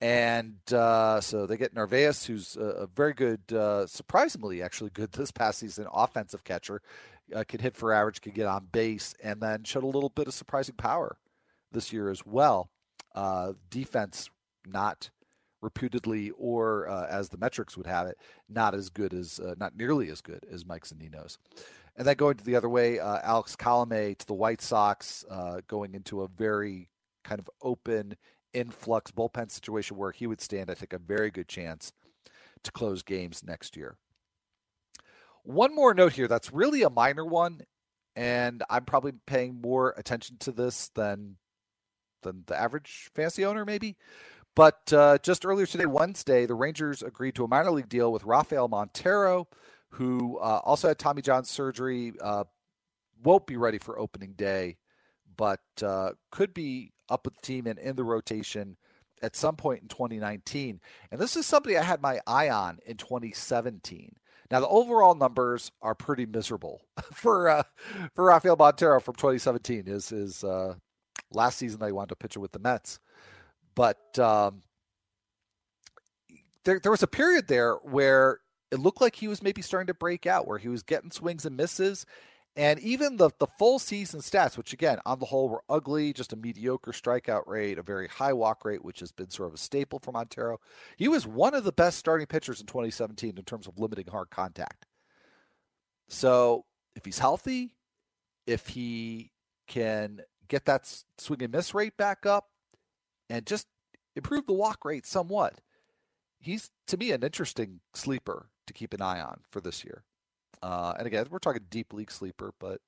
And 0.00 0.58
uh, 0.72 1.20
so 1.20 1.46
they 1.46 1.56
get 1.56 1.74
Narvaez, 1.74 2.26
who's 2.26 2.56
a, 2.56 2.88
very 2.94 3.14
good, 3.14 3.40
uh, 3.52 3.86
surprisingly 3.86 4.62
actually 4.62 4.90
good 4.90 5.12
this 5.12 5.30
past 5.30 5.60
season, 5.60 5.86
offensive 5.92 6.44
catcher. 6.44 6.82
Uh, 7.34 7.42
could 7.48 7.62
hit 7.62 7.74
for 7.74 7.92
average, 7.92 8.20
could 8.20 8.34
get 8.34 8.46
on 8.46 8.66
base, 8.70 9.14
and 9.22 9.40
then 9.40 9.64
showed 9.64 9.82
a 9.82 9.86
little 9.86 10.10
bit 10.10 10.28
of 10.28 10.34
surprising 10.34 10.74
power 10.74 11.16
this 11.72 11.90
year 11.90 12.10
as 12.10 12.26
well. 12.26 12.68
defense 13.70 14.28
not 14.66 15.10
reputedly, 15.64 16.30
or 16.38 16.88
uh, 16.88 17.06
as 17.08 17.30
the 17.30 17.38
metrics 17.38 17.76
would 17.76 17.86
have 17.86 18.06
it, 18.06 18.18
not 18.48 18.74
as 18.74 18.90
good 18.90 19.12
as, 19.12 19.40
uh, 19.40 19.54
not 19.58 19.76
nearly 19.76 20.10
as 20.10 20.20
good 20.20 20.44
as 20.52 20.64
Mike 20.64 20.84
Zunino's. 20.84 21.38
And 21.96 22.06
then 22.06 22.16
going 22.16 22.36
to 22.36 22.44
the 22.44 22.56
other 22.56 22.68
way, 22.68 23.00
uh, 23.00 23.20
Alex 23.22 23.56
Colome 23.56 24.16
to 24.18 24.26
the 24.26 24.34
White 24.34 24.60
Sox, 24.60 25.24
uh, 25.28 25.60
going 25.66 25.94
into 25.94 26.22
a 26.22 26.28
very 26.28 26.88
kind 27.24 27.40
of 27.40 27.50
open 27.62 28.16
influx 28.52 29.10
bullpen 29.10 29.50
situation 29.50 29.96
where 29.96 30.12
he 30.12 30.26
would 30.26 30.40
stand, 30.40 30.70
I 30.70 30.74
think, 30.74 30.92
a 30.92 30.98
very 30.98 31.30
good 31.30 31.48
chance 31.48 31.92
to 32.62 32.72
close 32.72 33.02
games 33.02 33.42
next 33.44 33.76
year. 33.76 33.96
One 35.42 35.74
more 35.74 35.92
note 35.92 36.14
here 36.14 36.28
that's 36.28 36.52
really 36.52 36.82
a 36.82 36.90
minor 36.90 37.24
one, 37.24 37.60
and 38.16 38.62
I'm 38.70 38.84
probably 38.84 39.12
paying 39.26 39.60
more 39.60 39.94
attention 39.96 40.36
to 40.40 40.52
this 40.52 40.90
than 40.94 41.36
than 42.22 42.44
the 42.46 42.58
average 42.58 43.10
fantasy 43.14 43.44
owner, 43.44 43.66
maybe. 43.66 43.96
But 44.56 44.92
uh, 44.92 45.18
just 45.18 45.44
earlier 45.44 45.66
today, 45.66 45.84
Wednesday, 45.84 46.46
the 46.46 46.54
Rangers 46.54 47.02
agreed 47.02 47.34
to 47.34 47.44
a 47.44 47.48
minor 47.48 47.72
league 47.72 47.88
deal 47.88 48.12
with 48.12 48.24
Rafael 48.24 48.68
Montero, 48.68 49.48
who 49.90 50.38
uh, 50.38 50.60
also 50.64 50.88
had 50.88 50.98
Tommy 50.98 51.20
John 51.20 51.44
surgery. 51.44 52.14
Uh, 52.20 52.44
won't 53.22 53.46
be 53.46 53.56
ready 53.56 53.78
for 53.78 53.98
opening 53.98 54.32
day, 54.32 54.78
but 55.36 55.60
uh, 55.82 56.12
could 56.30 56.54
be 56.54 56.93
up 57.08 57.24
with 57.24 57.34
the 57.34 57.42
team 57.42 57.66
and 57.66 57.78
in 57.78 57.96
the 57.96 58.04
rotation 58.04 58.76
at 59.22 59.36
some 59.36 59.56
point 59.56 59.82
in 59.82 59.88
2019. 59.88 60.80
And 61.10 61.20
this 61.20 61.36
is 61.36 61.46
somebody 61.46 61.76
I 61.78 61.82
had 61.82 62.02
my 62.02 62.20
eye 62.26 62.50
on 62.50 62.78
in 62.86 62.96
2017. 62.96 64.16
Now 64.50 64.60
the 64.60 64.68
overall 64.68 65.14
numbers 65.14 65.72
are 65.82 65.94
pretty 65.94 66.26
miserable 66.26 66.82
for 67.12 67.48
uh, 67.48 67.62
for 68.14 68.24
Rafael 68.24 68.56
Montero 68.56 69.00
from 69.00 69.14
2017. 69.14 69.86
His 69.86 70.08
his 70.10 70.44
uh, 70.44 70.74
last 71.32 71.58
season 71.58 71.80
they 71.80 71.92
wound 71.92 72.12
up 72.12 72.18
pitching 72.18 72.42
with 72.42 72.52
the 72.52 72.58
Mets. 72.58 72.98
But 73.74 74.18
um, 74.18 74.62
there, 76.64 76.78
there 76.78 76.92
was 76.92 77.02
a 77.02 77.08
period 77.08 77.48
there 77.48 77.74
where 77.76 78.40
it 78.70 78.78
looked 78.78 79.00
like 79.00 79.16
he 79.16 79.28
was 79.28 79.42
maybe 79.42 79.62
starting 79.62 79.88
to 79.88 79.94
break 79.94 80.26
out, 80.26 80.46
where 80.46 80.58
he 80.58 80.68
was 80.68 80.82
getting 80.82 81.10
swings 81.10 81.44
and 81.44 81.56
misses. 81.56 82.06
And 82.56 82.78
even 82.80 83.16
the, 83.16 83.30
the 83.40 83.48
full 83.58 83.80
season 83.80 84.20
stats, 84.20 84.56
which 84.56 84.72
again, 84.72 84.98
on 85.04 85.18
the 85.18 85.26
whole, 85.26 85.48
were 85.48 85.64
ugly, 85.68 86.12
just 86.12 86.32
a 86.32 86.36
mediocre 86.36 86.92
strikeout 86.92 87.48
rate, 87.48 87.78
a 87.78 87.82
very 87.82 88.06
high 88.06 88.32
walk 88.32 88.64
rate, 88.64 88.84
which 88.84 89.00
has 89.00 89.10
been 89.10 89.30
sort 89.30 89.48
of 89.48 89.54
a 89.54 89.58
staple 89.58 89.98
for 89.98 90.12
Montero. 90.12 90.60
He 90.96 91.08
was 91.08 91.26
one 91.26 91.54
of 91.54 91.64
the 91.64 91.72
best 91.72 91.98
starting 91.98 92.28
pitchers 92.28 92.60
in 92.60 92.66
2017 92.66 93.36
in 93.36 93.44
terms 93.44 93.66
of 93.66 93.78
limiting 93.78 94.06
hard 94.06 94.30
contact. 94.30 94.86
So 96.08 96.64
if 96.94 97.04
he's 97.04 97.18
healthy, 97.18 97.74
if 98.46 98.68
he 98.68 99.32
can 99.66 100.20
get 100.48 100.66
that 100.66 100.88
swing 101.18 101.42
and 101.42 101.52
miss 101.52 101.74
rate 101.74 101.96
back 101.96 102.24
up, 102.24 102.50
and 103.30 103.46
just 103.46 103.66
improve 104.16 104.46
the 104.46 104.52
walk 104.52 104.84
rate 104.84 105.06
somewhat. 105.06 105.60
He's 106.38 106.70
to 106.88 106.96
me 106.96 107.12
an 107.12 107.22
interesting 107.22 107.80
sleeper 107.94 108.50
to 108.66 108.72
keep 108.72 108.92
an 108.94 109.02
eye 109.02 109.20
on 109.20 109.40
for 109.50 109.60
this 109.60 109.84
year. 109.84 110.04
Uh, 110.64 110.94
and 110.96 111.06
again, 111.06 111.26
we're 111.28 111.38
talking 111.38 111.60
deep 111.68 111.92
league 111.92 112.10
sleeper, 112.10 112.54
but 112.58 112.80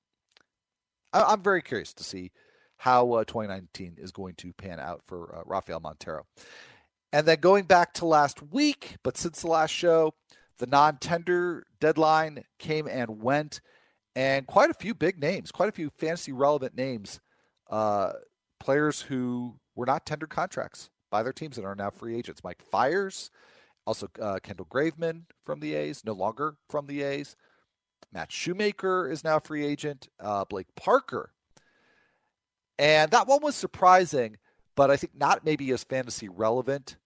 I, 1.13 1.35
am 1.35 1.43
very 1.43 1.61
curious 1.61 1.93
to 1.93 2.05
see 2.05 2.33
how 2.79 3.13
uh, 3.13 3.25
2019 3.25 3.97
is 3.99 4.13
going 4.13 4.35
to 4.37 4.55
pan 4.55 4.81
out 4.81 5.03
for 5.07 5.37
uh, 5.37 5.43
Rafael 5.45 5.81
Montero. 5.81 6.25
And 7.13 7.29
then 7.29 7.39
going 7.41 7.65
back 7.65 7.93
to 7.95 8.07
last 8.07 8.43
week, 8.43 8.97
but 9.03 9.19
since 9.19 9.43
the 9.43 9.49
last 9.49 9.73
show, 9.73 10.15
the 10.59 10.67
non-tender 10.67 11.67
deadline 11.79 12.45
came 12.59 12.89
and 12.89 13.21
went, 13.21 13.61
and 14.15 14.47
quite 14.47 14.71
a 14.71 14.75
few 14.75 14.95
big 14.95 15.21
names, 15.21 15.53
quite 15.53 15.69
a 15.69 15.73
few 15.73 15.91
fantasy 15.91 16.33
relevant 16.33 16.75
names, 16.75 17.21
uh, 17.69 18.13
players 18.59 19.03
who 19.03 19.55
were 19.75 19.85
not 19.85 20.07
tendered 20.07 20.31
contracts 20.31 20.89
by 21.11 21.23
their 21.23 21.35
teams 21.35 21.59
and 21.59 21.67
are 21.67 21.75
now 21.75 21.91
free 21.91 22.17
agents. 22.17 22.43
Mike 22.43 22.63
Fiers, 22.63 23.31
also 23.87 24.09
uh, 24.19 24.39
Kendall 24.43 24.67
Graveman 24.67 25.25
from 25.45 25.61
the 25.61 25.75
A's, 25.75 26.03
no 26.07 26.15
longer 26.15 26.57
from 26.71 26.87
the 26.87 27.03
A's. 27.03 27.37
Matt 28.13 28.33
Shoemaker 28.33 29.11
is 29.11 29.25
now 29.25 29.39
free 29.39 29.65
agent. 29.65 30.09
Uh, 30.19 30.45
Blake 30.45 30.75
Parker. 30.77 31.33
And 32.79 33.11
that 33.11 33.27
one 33.27 33.43
was 33.43 33.55
surprising, 33.55 34.37
but 34.75 34.91
I 34.91 34.97
think 34.97 35.15
not 35.15 35.45
maybe 35.45 35.71
as 35.71 35.85
fantasy 35.85 36.29
relevant 36.29 36.97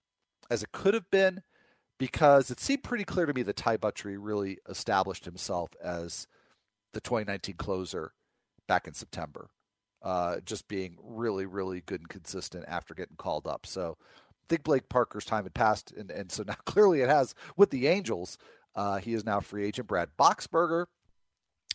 as 0.51 0.63
it 0.63 0.73
could 0.73 0.95
have 0.95 1.11
been 1.11 1.43
because 1.99 2.51
it 2.51 2.59
seemed 2.59 2.83
pretty 2.83 3.05
clear 3.05 3.27
to 3.27 3.35
me 3.35 3.43
that 3.43 3.57
Ty 3.57 3.77
Buttrey 3.77 4.17
really 4.19 4.59
established 4.69 5.25
himself 5.25 5.71
as 5.83 6.27
the 6.93 7.01
2019 7.01 7.57
closer 7.57 8.13
back 8.67 8.89
in 8.89 8.95
September 8.95 9.51
uh, 10.03 10.41
just 10.45 10.69
being 10.69 10.97
really, 11.03 11.47
really 11.47 11.83
good 11.83 12.01
and 12.01 12.09
consistent 12.09 12.65
after 12.69 12.95
getting 12.95 13.17
called 13.17 13.47
up. 13.47 13.67
So 13.67 13.97
I 14.01 14.45
think 14.49 14.65
Blake 14.65 14.89
Parker's 14.89 15.25
time 15.25 15.45
had 15.45 15.55
passed, 15.55 15.93
and, 15.93 16.11
and 16.11 16.33
so 16.33 16.43
now 16.47 16.55
clearly 16.65 17.03
it 17.03 17.09
has 17.09 17.35
with 17.57 17.71
the 17.71 17.87
Angels. 17.87 18.39
Uh, 18.75 18.99
he 18.99 19.15
is 19.15 19.25
now 19.25 19.41
free 19.41 19.65
agent. 19.65 19.89
Brad 19.89 20.11
Boxberger, 20.19 20.87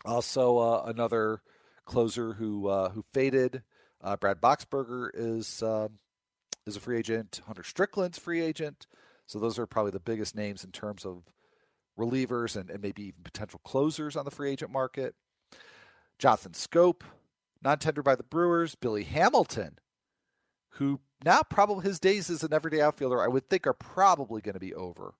also 0.06 0.58
uh, 0.58 0.84
another 0.86 1.42
closer 1.86 2.34
who 2.34 2.68
uh, 2.68 2.90
who 2.90 3.04
faded. 3.14 3.64
Uh, 4.02 4.16
Brad 4.16 4.42
Boxberger 4.42 5.10
is 5.14 5.62
um, 5.62 6.00
is 6.66 6.76
a 6.76 6.80
free 6.80 6.98
agent. 6.98 7.42
Hunter 7.46 7.64
Strickland's 7.64 8.20
free 8.20 8.42
agent. 8.42 8.88
So 9.28 9.40
those 9.40 9.58
are 9.58 9.66
probably 9.66 9.92
the 9.92 10.00
biggest 10.00 10.36
names 10.36 10.64
in 10.64 10.72
terms 10.72 11.06
of 11.06 11.24
relievers 11.98 12.56
and, 12.56 12.70
and 12.70 12.82
maybe 12.82 13.04
even 13.04 13.24
potential 13.24 13.60
closers 13.64 14.16
on 14.16 14.26
the 14.26 14.32
free 14.32 14.52
agent 14.52 14.72
market. 14.72 15.16
Jonathan 16.20 16.52
Schoop, 16.54 17.02
non 17.64 17.80
tender 17.80 18.04
by 18.04 18.16
the 18.16 18.24
Brewers. 18.24 18.76
Billy 18.76 19.04
Hamilton, 19.04 19.80
who 20.72 21.00
now 21.24 21.42
probably 21.44 21.84
his 21.84 22.00
days 22.00 22.30
as 22.30 22.44
an 22.44 22.54
everyday 22.54 22.82
outfielder, 22.82 23.22
I 23.22 23.28
would 23.28 23.50
think 23.50 23.66
are 23.66 23.74
probably 23.74 24.42
going 24.42 24.54
to 24.54 24.60
be 24.60 24.74
over. 24.74 25.16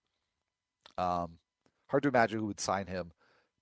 Um, 0.98 1.40
hard 1.88 2.04
to 2.04 2.10
imagine 2.10 2.40
who 2.40 2.48
would 2.48 2.60
sign 2.60 2.88
him 2.88 3.12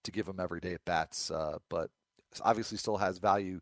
to 0.04 0.12
give 0.12 0.28
him 0.28 0.40
everyday 0.40 0.74
at 0.74 0.86
bats, 0.86 1.32
uh, 1.32 1.58
but 1.70 1.90
obviously 2.42 2.78
still 2.78 2.98
has 2.98 3.18
value 3.18 3.62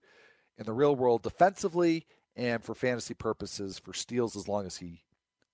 in 0.57 0.65
the 0.65 0.73
real 0.73 0.95
world 0.95 1.21
defensively 1.21 2.05
and 2.35 2.63
for 2.63 2.73
fantasy 2.73 3.13
purposes 3.13 3.79
for 3.79 3.93
steals 3.93 4.35
as 4.35 4.47
long 4.47 4.65
as 4.65 4.77
he 4.77 5.03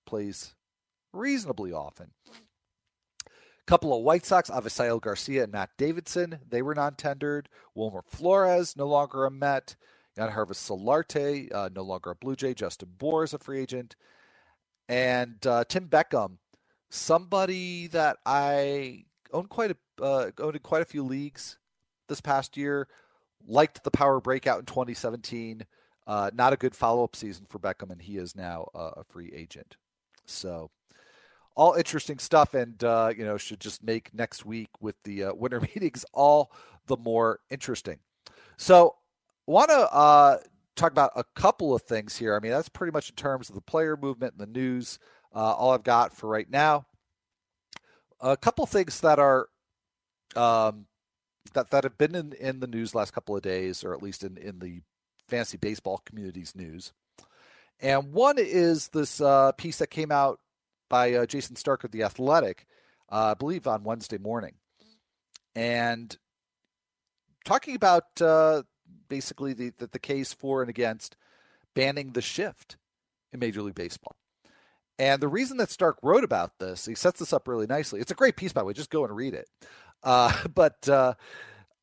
plays 0.06 0.54
reasonably 1.12 1.72
often. 1.72 2.10
Couple 3.66 3.94
of 3.94 4.02
White 4.02 4.24
Sox, 4.24 4.48
Avisail 4.48 4.98
Garcia 4.98 5.42
and 5.42 5.52
Matt 5.52 5.70
Davidson, 5.76 6.38
they 6.48 6.62
were 6.62 6.74
non-tendered. 6.74 7.50
Wilmer 7.74 8.02
Flores, 8.06 8.76
no 8.76 8.86
longer 8.86 9.26
a 9.26 9.30
Met. 9.30 9.76
Yangervis 10.16 10.56
Solarte, 10.56 11.54
uh, 11.54 11.68
no 11.74 11.82
longer 11.82 12.10
a 12.10 12.14
Blue 12.14 12.34
Jay. 12.34 12.54
Justin 12.54 12.88
Bour 12.96 13.24
is 13.24 13.34
a 13.34 13.38
free 13.38 13.60
agent. 13.60 13.94
And 14.88 15.46
uh, 15.46 15.64
Tim 15.68 15.86
Beckham, 15.86 16.38
somebody 16.90 17.86
that 17.88 18.18
I 18.24 19.04
owned 19.32 19.48
quite 19.48 19.72
a 19.72 19.76
uh, 20.02 20.30
owned 20.38 20.56
in 20.56 20.62
quite 20.62 20.82
a 20.82 20.86
few 20.86 21.02
leagues 21.02 21.58
this 22.08 22.20
past 22.20 22.56
year. 22.56 22.88
Liked 23.46 23.84
the 23.84 23.90
power 23.90 24.20
breakout 24.20 24.60
in 24.60 24.64
2017. 24.66 25.64
Uh, 26.06 26.30
not 26.34 26.52
a 26.52 26.56
good 26.56 26.74
follow 26.74 27.04
up 27.04 27.14
season 27.14 27.46
for 27.48 27.58
Beckham, 27.58 27.90
and 27.90 28.02
he 28.02 28.16
is 28.16 28.34
now 28.34 28.68
a 28.74 29.04
free 29.04 29.30
agent. 29.34 29.76
So 30.26 30.70
all 31.58 31.74
interesting 31.74 32.18
stuff, 32.20 32.54
and 32.54 32.82
uh, 32.84 33.12
you 33.14 33.24
know 33.24 33.36
should 33.36 33.60
just 33.60 33.82
make 33.82 34.14
next 34.14 34.46
week 34.46 34.70
with 34.80 34.94
the 35.02 35.24
uh, 35.24 35.34
winter 35.34 35.60
meetings 35.74 36.06
all 36.14 36.52
the 36.86 36.96
more 36.96 37.40
interesting. 37.50 37.98
So, 38.56 38.94
want 39.46 39.70
to 39.70 39.92
uh, 39.92 40.38
talk 40.76 40.92
about 40.92 41.12
a 41.16 41.24
couple 41.34 41.74
of 41.74 41.82
things 41.82 42.16
here. 42.16 42.34
I 42.36 42.40
mean, 42.40 42.52
that's 42.52 42.68
pretty 42.68 42.92
much 42.92 43.10
in 43.10 43.16
terms 43.16 43.48
of 43.48 43.56
the 43.56 43.60
player 43.60 43.96
movement 43.96 44.34
and 44.38 44.40
the 44.40 44.58
news. 44.58 44.98
Uh, 45.34 45.52
all 45.52 45.72
I've 45.72 45.82
got 45.82 46.14
for 46.14 46.28
right 46.28 46.48
now. 46.48 46.86
A 48.20 48.36
couple 48.36 48.66
things 48.66 49.00
that 49.00 49.18
are 49.18 49.48
um, 50.34 50.86
that 51.54 51.70
that 51.70 51.84
have 51.84 51.98
been 51.98 52.14
in, 52.14 52.32
in 52.32 52.60
the 52.60 52.66
news 52.66 52.94
last 52.94 53.12
couple 53.12 53.36
of 53.36 53.42
days, 53.42 53.84
or 53.84 53.94
at 53.94 54.02
least 54.02 54.24
in 54.24 54.36
in 54.36 54.58
the 54.58 54.82
fantasy 55.28 55.56
baseball 55.56 56.02
community's 56.04 56.54
news. 56.54 56.92
And 57.80 58.12
one 58.12 58.36
is 58.38 58.88
this 58.88 59.20
uh, 59.20 59.52
piece 59.52 59.78
that 59.78 59.90
came 59.90 60.10
out 60.10 60.40
by 60.88 61.12
uh, 61.14 61.26
Jayson 61.26 61.56
Stark 61.56 61.84
of 61.84 61.92
The 61.92 62.02
Athletic, 62.02 62.66
uh, 63.10 63.32
I 63.32 63.34
believe 63.34 63.66
on 63.66 63.84
Wednesday 63.84 64.18
morning. 64.18 64.54
And 65.54 66.16
talking 67.44 67.76
about 67.76 68.20
uh, 68.20 68.62
basically 69.08 69.52
the, 69.52 69.72
the, 69.78 69.86
the 69.86 69.98
case 69.98 70.32
for 70.32 70.60
and 70.60 70.70
against 70.70 71.16
banning 71.74 72.12
the 72.12 72.22
shift 72.22 72.76
in 73.32 73.40
Major 73.40 73.62
League 73.62 73.74
Baseball. 73.74 74.16
And 74.98 75.22
the 75.22 75.28
reason 75.28 75.58
that 75.58 75.70
Stark 75.70 75.98
wrote 76.02 76.24
about 76.24 76.58
this, 76.58 76.86
he 76.86 76.94
sets 76.94 77.20
this 77.20 77.32
up 77.32 77.46
really 77.46 77.66
nicely. 77.66 78.00
It's 78.00 78.10
a 78.10 78.16
great 78.16 78.36
piece, 78.36 78.52
by 78.52 78.62
the 78.62 78.66
way. 78.66 78.72
Just 78.72 78.90
go 78.90 79.04
and 79.04 79.14
read 79.14 79.34
it. 79.34 79.48
Uh, 80.02 80.32
but 80.54 80.88
uh, 80.88 81.14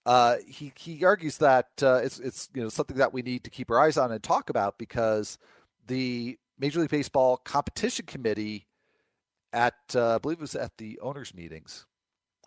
uh, 0.05 0.37
he 0.47 0.71
he 0.77 1.03
argues 1.05 1.37
that 1.37 1.69
uh, 1.81 2.01
it's 2.03 2.19
it's 2.19 2.49
you 2.53 2.61
know 2.61 2.69
something 2.69 2.97
that 2.97 3.13
we 3.13 3.21
need 3.21 3.43
to 3.43 3.49
keep 3.49 3.71
our 3.71 3.79
eyes 3.79 3.97
on 3.97 4.11
and 4.11 4.21
talk 4.21 4.49
about 4.49 4.77
because 4.77 5.37
the 5.87 6.37
Major 6.59 6.81
League 6.81 6.89
Baseball 6.89 7.37
competition 7.37 8.05
committee 8.05 8.67
at 9.53 9.73
uh, 9.95 10.15
I 10.15 10.17
believe 10.17 10.39
it 10.39 10.41
was 10.41 10.55
at 10.55 10.77
the 10.77 10.99
owners 10.99 11.33
meetings, 11.33 11.85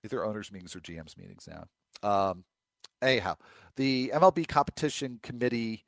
either 0.05 0.25
owners 0.25 0.53
meetings 0.53 0.77
or 0.77 0.81
GMs 0.81 1.17
meetings 1.17 1.49
now. 1.49 1.67
Um, 2.09 2.45
anyhow, 3.01 3.37
the 3.77 4.13
MLB 4.15 4.47
competition 4.47 5.19
committee 5.23 5.85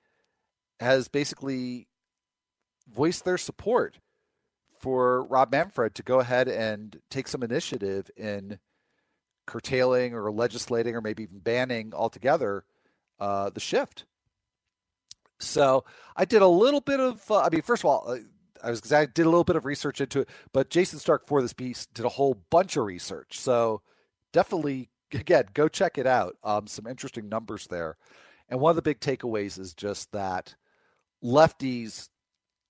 has 0.80 1.08
basically 1.08 1.86
voiced 2.92 3.24
their 3.24 3.38
support 3.38 3.98
for 4.80 5.24
Rob 5.26 5.52
Manfred 5.52 5.94
to 5.94 6.02
go 6.02 6.20
ahead 6.20 6.48
and 6.48 6.98
take 7.10 7.28
some 7.28 7.42
initiative 7.42 8.10
in 8.16 8.58
curtailing 9.46 10.14
or 10.14 10.30
legislating 10.32 10.96
or 10.96 11.00
maybe 11.00 11.24
even 11.24 11.38
banning 11.38 11.92
altogether 11.94 12.64
uh, 13.18 13.50
the 13.50 13.60
shift. 13.60 14.06
So 15.38 15.84
I 16.16 16.24
did 16.24 16.42
a 16.42 16.48
little 16.48 16.80
bit 16.80 17.00
of, 17.00 17.30
uh, 17.30 17.40
I 17.40 17.48
mean, 17.50 17.62
first 17.62 17.82
of 17.82 17.90
all, 17.90 18.04
uh, 18.08 18.18
I 18.62 18.70
was 18.70 18.92
I 18.92 19.06
did 19.06 19.26
a 19.26 19.30
little 19.30 19.44
bit 19.44 19.56
of 19.56 19.64
research 19.64 20.00
into 20.00 20.20
it, 20.20 20.28
but 20.52 20.70
Jayson 20.70 20.98
Stark 20.98 21.26
for 21.26 21.40
this 21.40 21.52
piece 21.54 21.86
did 21.86 22.04
a 22.04 22.10
whole 22.10 22.42
bunch 22.50 22.76
of 22.76 22.84
research. 22.84 23.38
So 23.40 23.80
definitely, 24.32 24.90
again, 25.12 25.44
go 25.54 25.66
check 25.66 25.96
it 25.96 26.06
out. 26.06 26.36
Um, 26.44 26.66
some 26.66 26.86
interesting 26.86 27.28
numbers 27.28 27.66
there, 27.68 27.96
and 28.50 28.60
one 28.60 28.70
of 28.70 28.76
the 28.76 28.82
big 28.82 29.00
takeaways 29.00 29.58
is 29.58 29.72
just 29.72 30.12
that 30.12 30.54
lefties 31.24 32.10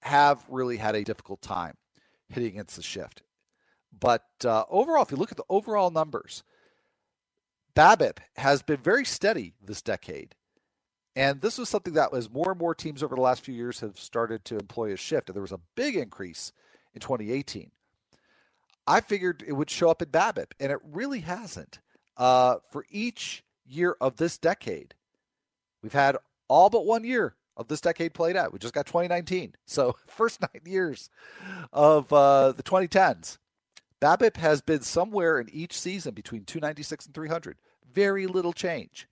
have 0.02 0.44
really 0.48 0.76
had 0.76 0.94
a 0.94 1.02
difficult 1.02 1.42
time 1.42 1.76
hitting 2.30 2.50
against 2.50 2.76
the 2.76 2.82
shift. 2.82 3.22
But 3.98 4.24
uh, 4.44 4.64
overall, 4.70 5.02
if 5.02 5.10
you 5.10 5.16
look 5.16 5.32
at 5.32 5.36
the 5.36 5.44
overall 5.48 5.90
numbers, 5.90 6.42
BABIP 7.74 8.18
has 8.36 8.62
been 8.62 8.80
very 8.80 9.04
steady 9.04 9.54
this 9.62 9.82
decade. 9.82 10.34
And 11.16 11.40
this 11.40 11.58
was 11.58 11.68
something 11.68 11.94
that 11.94 12.12
was 12.12 12.30
more 12.30 12.52
and 12.52 12.60
more 12.60 12.74
teams 12.74 13.02
over 13.02 13.14
the 13.14 13.20
last 13.20 13.44
few 13.44 13.54
years 13.54 13.80
have 13.80 13.98
started 13.98 14.44
to 14.46 14.56
employ 14.56 14.92
a 14.92 14.96
shift. 14.96 15.28
And 15.28 15.34
there 15.34 15.42
was 15.42 15.52
a 15.52 15.60
big 15.74 15.96
increase 15.96 16.52
in 16.94 17.00
2018. 17.00 17.70
I 18.86 19.00
figured 19.00 19.44
it 19.46 19.52
would 19.52 19.70
show 19.70 19.90
up 19.90 20.02
in 20.02 20.08
BABIP, 20.08 20.52
and 20.58 20.72
it 20.72 20.78
really 20.84 21.20
hasn't. 21.20 21.80
Uh, 22.16 22.56
for 22.70 22.84
each 22.90 23.44
year 23.66 23.96
of 24.00 24.16
this 24.16 24.38
decade, 24.38 24.94
we've 25.82 25.92
had 25.92 26.16
all 26.48 26.70
but 26.70 26.86
one 26.86 27.04
year 27.04 27.34
of 27.60 27.68
this 27.68 27.82
decade 27.82 28.14
played 28.14 28.36
out. 28.36 28.52
We 28.52 28.58
just 28.58 28.74
got 28.74 28.86
2019. 28.86 29.54
So, 29.66 29.94
first 30.06 30.40
nine 30.40 30.62
years 30.64 31.10
of 31.72 32.12
uh, 32.12 32.52
the 32.52 32.62
2010s. 32.62 33.38
BABIP 34.00 34.36
has 34.38 34.62
been 34.62 34.80
somewhere 34.80 35.38
in 35.38 35.48
each 35.50 35.78
season 35.78 36.14
between 36.14 36.44
296 36.44 37.06
and 37.06 37.14
300. 37.14 37.58
Very 37.92 38.26
little 38.26 38.52
change. 38.52 39.06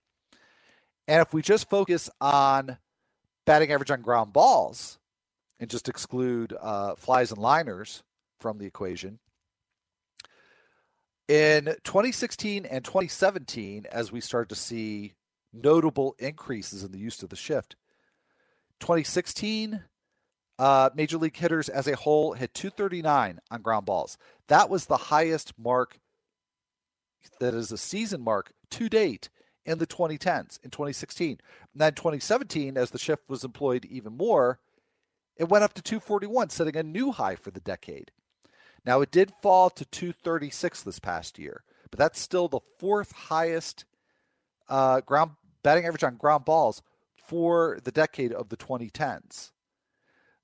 And 1.07 1.21
if 1.21 1.33
we 1.33 1.41
just 1.41 1.69
focus 1.69 2.09
on 2.19 2.77
batting 3.45 3.71
average 3.71 3.91
on 3.91 4.01
ground 4.01 4.33
balls 4.33 4.99
and 5.59 5.69
just 5.69 5.87
exclude 5.87 6.53
uh, 6.59 6.95
flies 6.95 7.31
and 7.31 7.39
liners 7.39 8.03
from 8.39 8.57
the 8.57 8.65
equation, 8.65 9.19
in 11.29 11.65
2016 11.83 12.65
and 12.65 12.83
2017, 12.83 13.85
as 13.91 14.11
we 14.11 14.19
start 14.19 14.49
to 14.49 14.55
see 14.55 15.13
notable 15.53 16.15
increases 16.19 16.83
in 16.83 16.91
the 16.91 16.99
use 16.99 17.23
of 17.23 17.29
the 17.29 17.35
shift, 17.35 17.75
2016, 18.79 19.83
uh, 20.57 20.89
major 20.93 21.17
league 21.17 21.37
hitters 21.37 21.69
as 21.69 21.87
a 21.87 21.95
whole 21.95 22.33
hit 22.33 22.53
239 22.53 23.39
on 23.49 23.61
ground 23.61 23.85
balls. 23.85 24.17
That 24.47 24.69
was 24.69 24.85
the 24.85 24.97
highest 24.97 25.53
mark 25.57 25.99
that 27.39 27.53
is 27.53 27.71
a 27.71 27.77
season 27.77 28.21
mark 28.21 28.51
to 28.71 28.89
date 28.89 29.29
in 29.65 29.77
the 29.77 29.87
2010s, 29.87 30.59
in 30.63 30.71
2016. 30.71 31.29
And 31.29 31.39
then 31.75 31.93
2017, 31.93 32.77
as 32.77 32.91
the 32.91 32.97
shift 32.97 33.23
was 33.29 33.43
employed 33.43 33.85
even 33.85 34.17
more, 34.17 34.59
it 35.37 35.47
went 35.47 35.63
up 35.63 35.73
to 35.75 35.81
241, 35.81 36.49
setting 36.49 36.75
a 36.75 36.83
new 36.83 37.11
high 37.11 37.35
for 37.35 37.51
the 37.51 37.61
decade. 37.61 38.11
Now, 38.85 39.01
it 39.01 39.11
did 39.11 39.33
fall 39.41 39.69
to 39.71 39.85
236 39.85 40.83
this 40.83 40.99
past 40.99 41.39
year, 41.39 41.63
but 41.91 41.99
that's 41.99 42.19
still 42.19 42.47
the 42.47 42.61
fourth 42.77 43.11
highest 43.11 43.85
uh, 44.67 45.01
ground 45.01 45.31
batting 45.63 45.85
average 45.85 46.03
on 46.03 46.15
ground 46.15 46.45
balls 46.45 46.81
for 47.29 47.77
the 47.83 47.91
decade 47.91 48.33
of 48.33 48.49
the 48.49 48.57
2010s. 48.57 49.51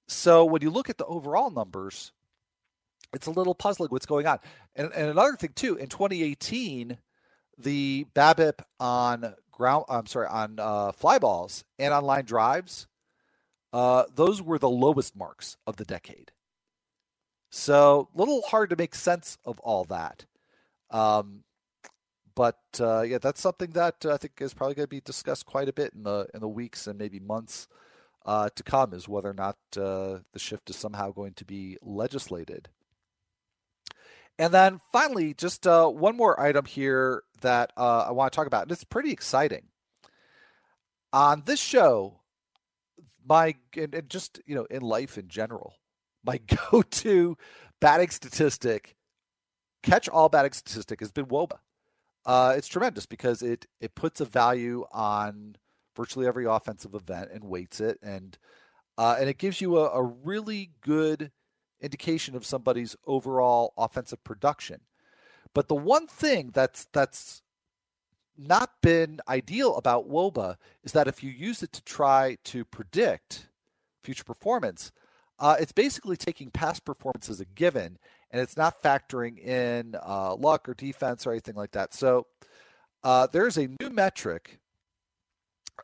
So 0.07 0.45
when 0.45 0.61
you 0.61 0.69
look 0.69 0.87
at 0.87 0.99
the 0.99 1.05
overall 1.05 1.49
numbers, 1.49 2.11
it's 3.11 3.25
a 3.25 3.31
little 3.31 3.55
puzzling 3.55 3.89
what's 3.89 4.05
going 4.05 4.27
on. 4.27 4.37
And, 4.75 4.91
and 4.93 5.09
another 5.09 5.35
thing 5.35 5.53
too, 5.55 5.77
in 5.77 5.87
2018, 5.87 6.99
the 7.57 8.05
BABIP 8.13 8.59
on 8.79 9.33
ground. 9.51 9.85
I'm 9.89 10.05
sorry, 10.05 10.27
on 10.27 10.59
uh, 10.59 10.91
fly 10.91 11.17
balls 11.17 11.63
and 11.79 11.91
on 11.91 12.05
line 12.05 12.25
drives. 12.25 12.85
Uh, 13.73 14.03
those 14.13 14.41
were 14.41 14.59
the 14.59 14.69
lowest 14.69 15.15
marks 15.15 15.57
of 15.65 15.77
the 15.77 15.85
decade. 15.85 16.31
So 17.49 18.09
a 18.13 18.19
little 18.19 18.43
hard 18.43 18.69
to 18.69 18.75
make 18.75 18.93
sense 18.93 19.39
of 19.43 19.59
all 19.61 19.85
that. 19.85 20.25
Um, 20.91 21.45
but 22.35 22.59
uh, 22.79 23.01
yeah, 23.01 23.17
that's 23.17 23.41
something 23.41 23.71
that 23.71 24.05
I 24.05 24.17
think 24.17 24.33
is 24.39 24.53
probably 24.53 24.75
going 24.75 24.85
to 24.85 24.89
be 24.89 25.01
discussed 25.01 25.45
quite 25.45 25.69
a 25.69 25.73
bit 25.73 25.93
in 25.93 26.03
the 26.03 26.27
in 26.33 26.41
the 26.41 26.47
weeks 26.47 26.85
and 26.85 26.99
maybe 26.99 27.19
months 27.19 27.67
uh, 28.25 28.49
to 28.55 28.63
come. 28.63 28.93
Is 28.93 29.07
whether 29.07 29.29
or 29.29 29.33
not 29.33 29.57
uh, 29.77 30.19
the 30.33 30.39
shift 30.39 30.69
is 30.69 30.75
somehow 30.75 31.11
going 31.11 31.33
to 31.35 31.45
be 31.45 31.77
legislated. 31.81 32.69
And 34.37 34.53
then 34.53 34.81
finally, 34.91 35.33
just 35.33 35.65
uh, 35.65 35.87
one 35.87 36.17
more 36.17 36.37
item 36.39 36.65
here 36.65 37.23
that 37.39 37.71
uh, 37.77 38.05
I 38.07 38.11
want 38.11 38.33
to 38.33 38.35
talk 38.35 38.47
about, 38.47 38.63
and 38.63 38.71
it's 38.71 38.83
pretty 38.83 39.11
exciting. 39.11 39.67
On 41.13 41.43
this 41.45 41.61
show, 41.61 42.19
my 43.25 43.55
and, 43.77 43.95
and 43.95 44.09
just 44.09 44.41
you 44.45 44.55
know 44.55 44.65
in 44.65 44.81
life 44.81 45.17
in 45.17 45.29
general, 45.29 45.75
my 46.25 46.39
go-to 46.71 47.37
batting 47.79 48.09
statistic, 48.09 48.97
catch 49.83 50.09
all 50.09 50.27
batting 50.27 50.51
statistic 50.51 50.99
has 50.99 51.13
been 51.13 51.27
WOBA. 51.27 51.59
Uh, 52.25 52.53
it's 52.57 52.67
tremendous 52.67 53.05
because 53.05 53.41
it 53.41 53.67
it 53.79 53.95
puts 53.95 54.19
a 54.19 54.25
value 54.25 54.85
on 54.91 55.55
virtually 55.95 56.27
every 56.27 56.45
offensive 56.45 56.93
event 56.95 57.29
and 57.31 57.43
weights 57.43 57.79
it, 57.79 57.99
and 58.01 58.37
uh, 58.97 59.15
and 59.19 59.29
it 59.29 59.37
gives 59.37 59.61
you 59.61 59.77
a, 59.77 59.89
a 59.91 60.03
really 60.03 60.71
good 60.81 61.31
indication 61.81 62.35
of 62.35 62.45
somebody's 62.45 62.95
overall 63.05 63.73
offensive 63.77 64.23
production. 64.23 64.81
But 65.53 65.67
the 65.67 65.75
one 65.75 66.07
thing 66.07 66.51
that's 66.53 66.87
that's 66.91 67.41
not 68.37 68.71
been 68.81 69.21
ideal 69.29 69.77
about 69.77 70.09
WOBA 70.09 70.57
is 70.83 70.91
that 70.91 71.07
if 71.07 71.23
you 71.23 71.29
use 71.29 71.63
it 71.63 71.71
to 71.73 71.83
try 71.83 72.37
to 72.43 72.65
predict 72.65 73.47
future 74.03 74.25
performance, 74.25 74.91
uh, 75.39 75.55
it's 75.59 75.71
basically 75.71 76.17
taking 76.17 76.49
past 76.49 76.83
performance 76.85 77.29
as 77.29 77.39
a 77.39 77.45
given 77.45 77.97
and 78.35 78.41
it's 78.41 78.57
not 78.57 78.83
factoring 78.83 79.39
in 79.39 79.95
uh, 80.05 80.35
luck 80.35 80.67
or 80.67 80.73
defense 80.73 81.25
or 81.25 81.31
anything 81.31 81.55
like 81.55 81.71
that. 81.71 81.93
So 81.93 82.27
uh, 83.01 83.27
there's 83.31 83.57
a 83.57 83.69
new 83.79 83.89
metric 83.89 84.59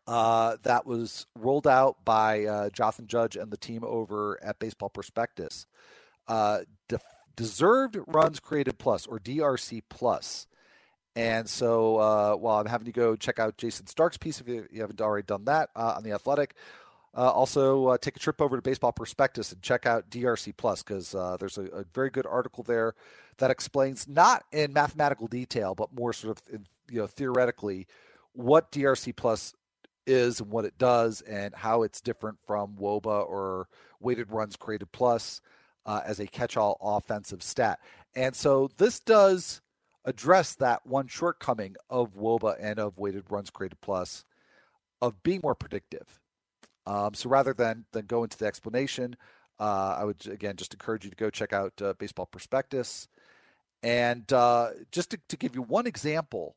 uh, 0.05 0.57
that 0.63 0.85
was 0.85 1.27
rolled 1.39 1.65
out 1.65 2.03
by 2.03 2.43
uh, 2.43 2.69
Jonathan 2.71 3.07
Judge 3.07 3.37
and 3.37 3.51
the 3.51 3.57
team 3.57 3.85
over 3.85 4.37
at 4.43 4.59
Baseball 4.59 4.89
Prospectus. 4.89 5.65
Uh, 6.27 6.63
de- 6.89 6.99
deserved 7.37 7.97
runs 8.05 8.41
created 8.41 8.77
plus 8.77 9.07
or 9.07 9.17
DRC 9.17 9.83
plus. 9.89 10.45
And 11.15 11.47
so, 11.47 11.95
uh, 11.97 12.35
while 12.35 12.59
I'm 12.59 12.65
having 12.65 12.87
to 12.87 12.91
go 12.91 13.15
check 13.15 13.39
out 13.39 13.57
Jayson 13.57 13.87
Stark's 13.87 14.17
piece 14.17 14.41
if 14.41 14.49
you, 14.49 14.67
you 14.69 14.81
haven't 14.81 14.99
already 14.99 15.25
done 15.25 15.45
that 15.45 15.69
uh, 15.73 15.93
on 15.95 16.03
the 16.03 16.11
Athletic, 16.11 16.55
uh, 17.15 17.29
also, 17.29 17.87
uh, 17.87 17.97
take 17.97 18.15
a 18.15 18.19
trip 18.19 18.41
over 18.41 18.55
to 18.55 18.61
Baseball 18.61 18.93
Prospectus 18.93 19.51
and 19.51 19.61
check 19.61 19.85
out 19.85 20.09
DRC 20.09 20.55
Plus 20.55 20.81
because 20.81 21.13
uh, 21.13 21.35
there's 21.37 21.57
a, 21.57 21.63
a, 21.65 21.83
very 21.93 22.09
good 22.09 22.25
article 22.25 22.63
there 22.63 22.93
that 23.37 23.51
explains 23.51 24.07
not 24.07 24.45
in 24.53 24.71
mathematical 24.71 25.27
detail, 25.27 25.75
but 25.75 25.93
more 25.93 26.13
sort 26.13 26.37
of 26.37 26.53
in, 26.53 26.65
you 26.89 26.99
know 26.99 27.07
theoretically 27.07 27.85
what 28.31 28.71
DRC 28.71 29.13
Plus 29.15 29.53
is 30.07 30.39
and 30.39 30.49
what 30.49 30.63
it 30.63 30.77
does 30.77 31.21
and 31.21 31.53
how 31.53 31.83
it's 31.83 31.99
different 31.99 32.37
from 32.47 32.75
WOBA 32.79 33.27
or 33.27 33.67
weighted 33.99 34.31
runs 34.31 34.55
created 34.55 34.91
plus 34.93 35.41
uh, 35.85 36.01
as 36.05 36.19
a 36.19 36.27
catch-all 36.27 36.77
offensive 36.81 37.43
stat. 37.43 37.79
And 38.15 38.35
so 38.35 38.69
this 38.77 38.99
does 38.99 39.61
address 40.05 40.55
that 40.55 40.85
one 40.85 41.07
shortcoming 41.07 41.75
of 41.89 42.15
WOBA 42.15 42.55
and 42.59 42.79
of 42.79 42.97
weighted 42.97 43.25
runs 43.29 43.49
created 43.49 43.79
plus 43.81 44.25
of 45.01 45.21
being 45.23 45.41
more 45.43 45.55
predictive. 45.55 46.20
Um, 46.85 47.13
so 47.13 47.29
rather 47.29 47.53
than 47.53 47.85
than 47.91 48.05
go 48.05 48.23
into 48.23 48.37
the 48.37 48.45
explanation, 48.45 49.15
uh, 49.59 49.95
I 49.99 50.03
would 50.03 50.25
again 50.27 50.55
just 50.55 50.73
encourage 50.73 51.03
you 51.03 51.11
to 51.11 51.15
go 51.15 51.29
check 51.29 51.53
out 51.53 51.73
uh, 51.81 51.93
Baseball 51.99 52.25
Prospectus, 52.25 53.07
and 53.83 54.31
uh, 54.33 54.71
just 54.91 55.11
to, 55.11 55.19
to, 55.29 55.37
give 55.37 55.55
you 55.55 55.61
one 55.61 55.87
example 55.87 56.55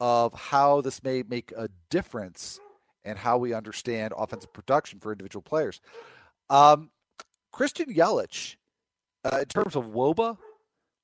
of 0.00 0.32
how 0.34 0.80
this 0.80 1.02
may 1.02 1.22
make 1.22 1.52
a 1.56 1.68
difference 1.90 2.60
and 3.04 3.18
how 3.18 3.38
we 3.38 3.54
understand 3.54 4.12
offensive 4.16 4.52
production 4.52 5.00
for 5.00 5.12
individual 5.12 5.42
players. 5.42 5.80
Um, 6.50 6.90
Christian 7.52 7.94
Yelich, 7.94 8.56
uh, 9.24 9.38
in 9.38 9.46
terms 9.46 9.76
of 9.76 9.86
WOBA, 9.86 10.36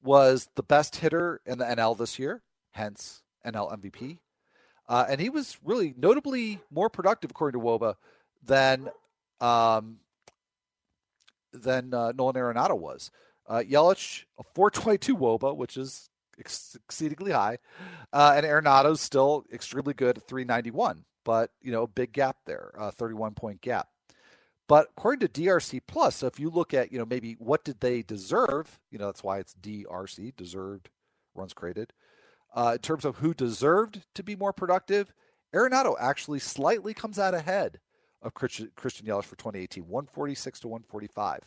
was 0.02 0.48
the 0.56 0.62
best 0.62 0.96
hitter 0.96 1.40
in 1.46 1.58
the 1.58 1.64
NL 1.64 1.96
this 1.96 2.18
year, 2.18 2.42
hence 2.72 3.22
NL 3.46 3.78
MVP. 3.78 4.18
Uh, 4.88 5.06
and 5.08 5.20
he 5.20 5.30
was 5.30 5.58
really 5.64 5.94
notably 5.96 6.61
more 6.70 6.90
productive, 6.90 7.30
according 7.30 7.58
to 7.61 7.66
WOBA, 7.66 7.94
than 8.42 8.90
um, 9.40 9.98
than 11.52 11.92
uh, 11.92 12.12
Nolan 12.12 12.37
Arenado 12.37 12.78
was. 12.78 13.11
Uh, 13.48 13.62
Yelich, 13.68 14.24
a 14.38 14.44
422 14.55 15.16
WOBA, 15.16 15.57
which 15.57 15.76
is 15.76 16.09
ex- 16.38 16.76
exceedingly 16.85 17.33
high, 17.33 17.59
uh, 18.12 18.35
and 18.37 18.46
Arenado's 18.46 19.00
still 19.00 19.44
extremely 19.52 19.94
good 19.94 20.18
at 20.18 20.28
391, 20.28 21.05
but 21.24 21.50
you 21.61 21.72
know, 21.72 21.83
a 21.83 21.88
big 21.88 22.12
gap 22.12 22.37
there, 22.46 22.72
a 22.78 22.92
31 22.92 23.35
point 23.35 23.61
gap. 23.61 23.88
But 24.68 24.88
according 24.96 25.26
to 25.26 25.42
DRC 25.42 25.81
Plus, 25.87 26.16
so 26.16 26.26
if 26.28 26.38
you 26.38 26.48
look 26.48 26.72
at 26.72 26.92
you 26.92 26.98
know 26.98 27.05
maybe 27.05 27.35
what 27.38 27.64
did 27.64 27.81
they 27.81 28.02
deserve, 28.02 28.78
you 28.90 28.98
know 28.98 29.07
that's 29.07 29.24
why 29.24 29.38
it's 29.38 29.55
DRC, 29.55 30.35
deserved 30.37 30.88
runs 31.35 31.52
created. 31.52 31.92
Uh, 32.55 32.72
in 32.74 32.78
terms 32.78 33.05
of 33.05 33.16
who 33.16 33.35
deserved 33.35 34.02
to 34.14 34.22
be 34.22 34.37
more 34.37 34.52
productive, 34.52 35.12
Arenado 35.55 35.94
actually 35.98 36.38
slightly 36.38 36.94
comes 36.94 37.18
out 37.18 37.35
ahead 37.35 37.81
of 38.22 38.35
Christian, 38.35 38.70
Yelich 38.76 39.24
for 39.24 39.37
2018, 39.37 39.85
146 39.85 40.61
to 40.61 40.68
145. 40.68 41.40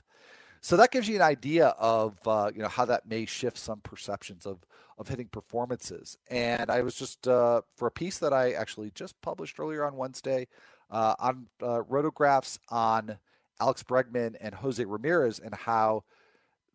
So 0.61 0.77
that 0.77 0.91
gives 0.91 1.07
you 1.07 1.15
an 1.15 1.21
idea 1.21 1.67
of 1.77 2.15
uh, 2.27 2.51
you 2.53 2.61
know 2.61 2.67
how 2.67 2.85
that 2.85 3.07
may 3.07 3.25
shift 3.25 3.57
some 3.57 3.81
perceptions 3.81 4.45
of 4.45 4.59
of 4.97 5.07
hitting 5.07 5.27
performances. 5.27 6.17
And 6.29 6.69
I 6.69 6.81
was 6.81 6.95
just 6.95 7.27
uh, 7.27 7.61
for 7.75 7.87
a 7.87 7.91
piece 7.91 8.17
that 8.19 8.33
I 8.33 8.53
actually 8.53 8.91
just 8.95 9.19
published 9.21 9.59
earlier 9.59 9.85
on 9.85 9.95
Wednesday 9.95 10.47
uh, 10.89 11.15
on 11.19 11.47
uh, 11.61 11.81
Rotographs 11.83 12.57
on 12.69 13.17
Alex 13.59 13.83
Bregman 13.83 14.35
and 14.39 14.55
Jose 14.55 14.83
Ramirez 14.83 15.39
and 15.39 15.53
how 15.53 16.03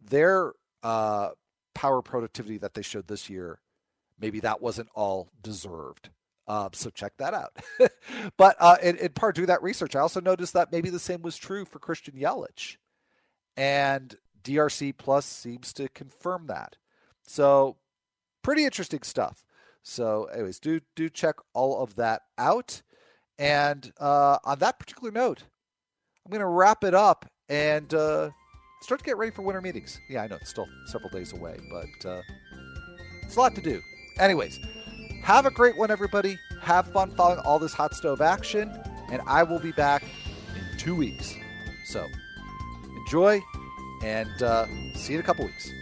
their 0.01 0.53
uh, 0.83 1.31
power 1.75 2.03
productivity 2.03 2.59
that 2.59 2.75
they 2.75 2.83
showed 2.83 3.09
this 3.09 3.29
year 3.29 3.59
maybe 4.21 4.41
that 4.41 4.61
wasn't 4.61 4.89
all 4.95 5.31
deserved. 5.43 6.11
Uh, 6.51 6.69
so 6.73 6.91
check 6.91 7.13
that 7.19 7.33
out. 7.33 7.57
but 8.37 8.57
uh, 8.59 8.77
in, 8.83 8.97
in, 8.97 9.11
part 9.11 9.37
to 9.37 9.47
that 9.47 9.63
research, 9.63 9.95
I 9.95 10.01
also 10.01 10.21
noticed 10.21 10.53
that 10.55 10.73
maybe 10.73 10.91
the 10.91 10.99
same 10.99 11.23
was 11.23 11.37
true 11.37 11.65
for 11.65 11.79
Christian 11.79 12.15
Yelich, 12.15 12.77
and 13.57 14.17
DRC 14.43 14.99
Plus 14.99 15.25
seems 15.25 15.73
to 15.75 15.89
confirm 15.91 16.49
that. 16.49 16.75
So 17.23 17.77
pretty 18.43 18.65
interesting 18.65 19.03
stuff. 19.03 19.45
So, 19.85 20.25
anyways, 20.25 20.59
do 20.59 20.81
do 20.97 21.09
check 21.09 21.37
all 21.55 21.81
of 21.85 21.95
that 21.95 22.23
out. 22.37 22.83
And 23.39 23.93
uh, 24.01 24.39
on 24.43 24.59
that 24.59 24.81
particular 24.81 25.13
note, 25.13 25.45
I'm 26.27 26.33
going 26.33 26.41
to 26.41 26.47
wrap 26.47 26.83
it 26.83 26.95
up 26.97 27.31
and 27.49 27.95
uh, 27.95 28.31
start 28.83 28.99
to 28.99 29.05
get 29.05 29.19
ready 29.19 29.31
for 29.31 29.43
winter 29.43 29.61
meetings. 29.61 30.01
Yeah, 30.09 30.23
I 30.23 30.27
know 30.27 30.35
it's 30.41 30.51
still 30.51 30.67
several 30.87 31.11
days 31.11 31.33
away, 31.33 31.61
but 31.71 32.11
uh, 32.11 32.23
it's 33.23 33.37
a 33.37 33.39
lot 33.39 33.55
to 33.55 33.63
do. 33.63 33.81
Anyways. 34.19 34.59
Have 35.23 35.47
a 35.47 35.51
great 35.51 35.77
one, 35.77 35.91
everybody. 35.91 36.39
Have 36.61 36.93
fun 36.93 37.15
following 37.15 37.41
all 37.41 37.59
this 37.59 37.73
hot 37.73 37.95
stove 37.95 38.21
action, 38.21 38.71
and 39.11 39.23
I 39.27 39.43
will 39.43 39.59
be 39.59 39.73
back 39.73 40.03
in 40.03 40.79
two 40.79 40.95
weeks. 40.95 41.35
So 41.87 42.07
enjoy 42.97 43.41
and 44.03 44.43
uh, 44.43 44.67
see 44.95 45.13
you 45.13 45.19
in 45.19 45.25
a 45.25 45.27
couple 45.27 45.45
weeks. 45.45 45.73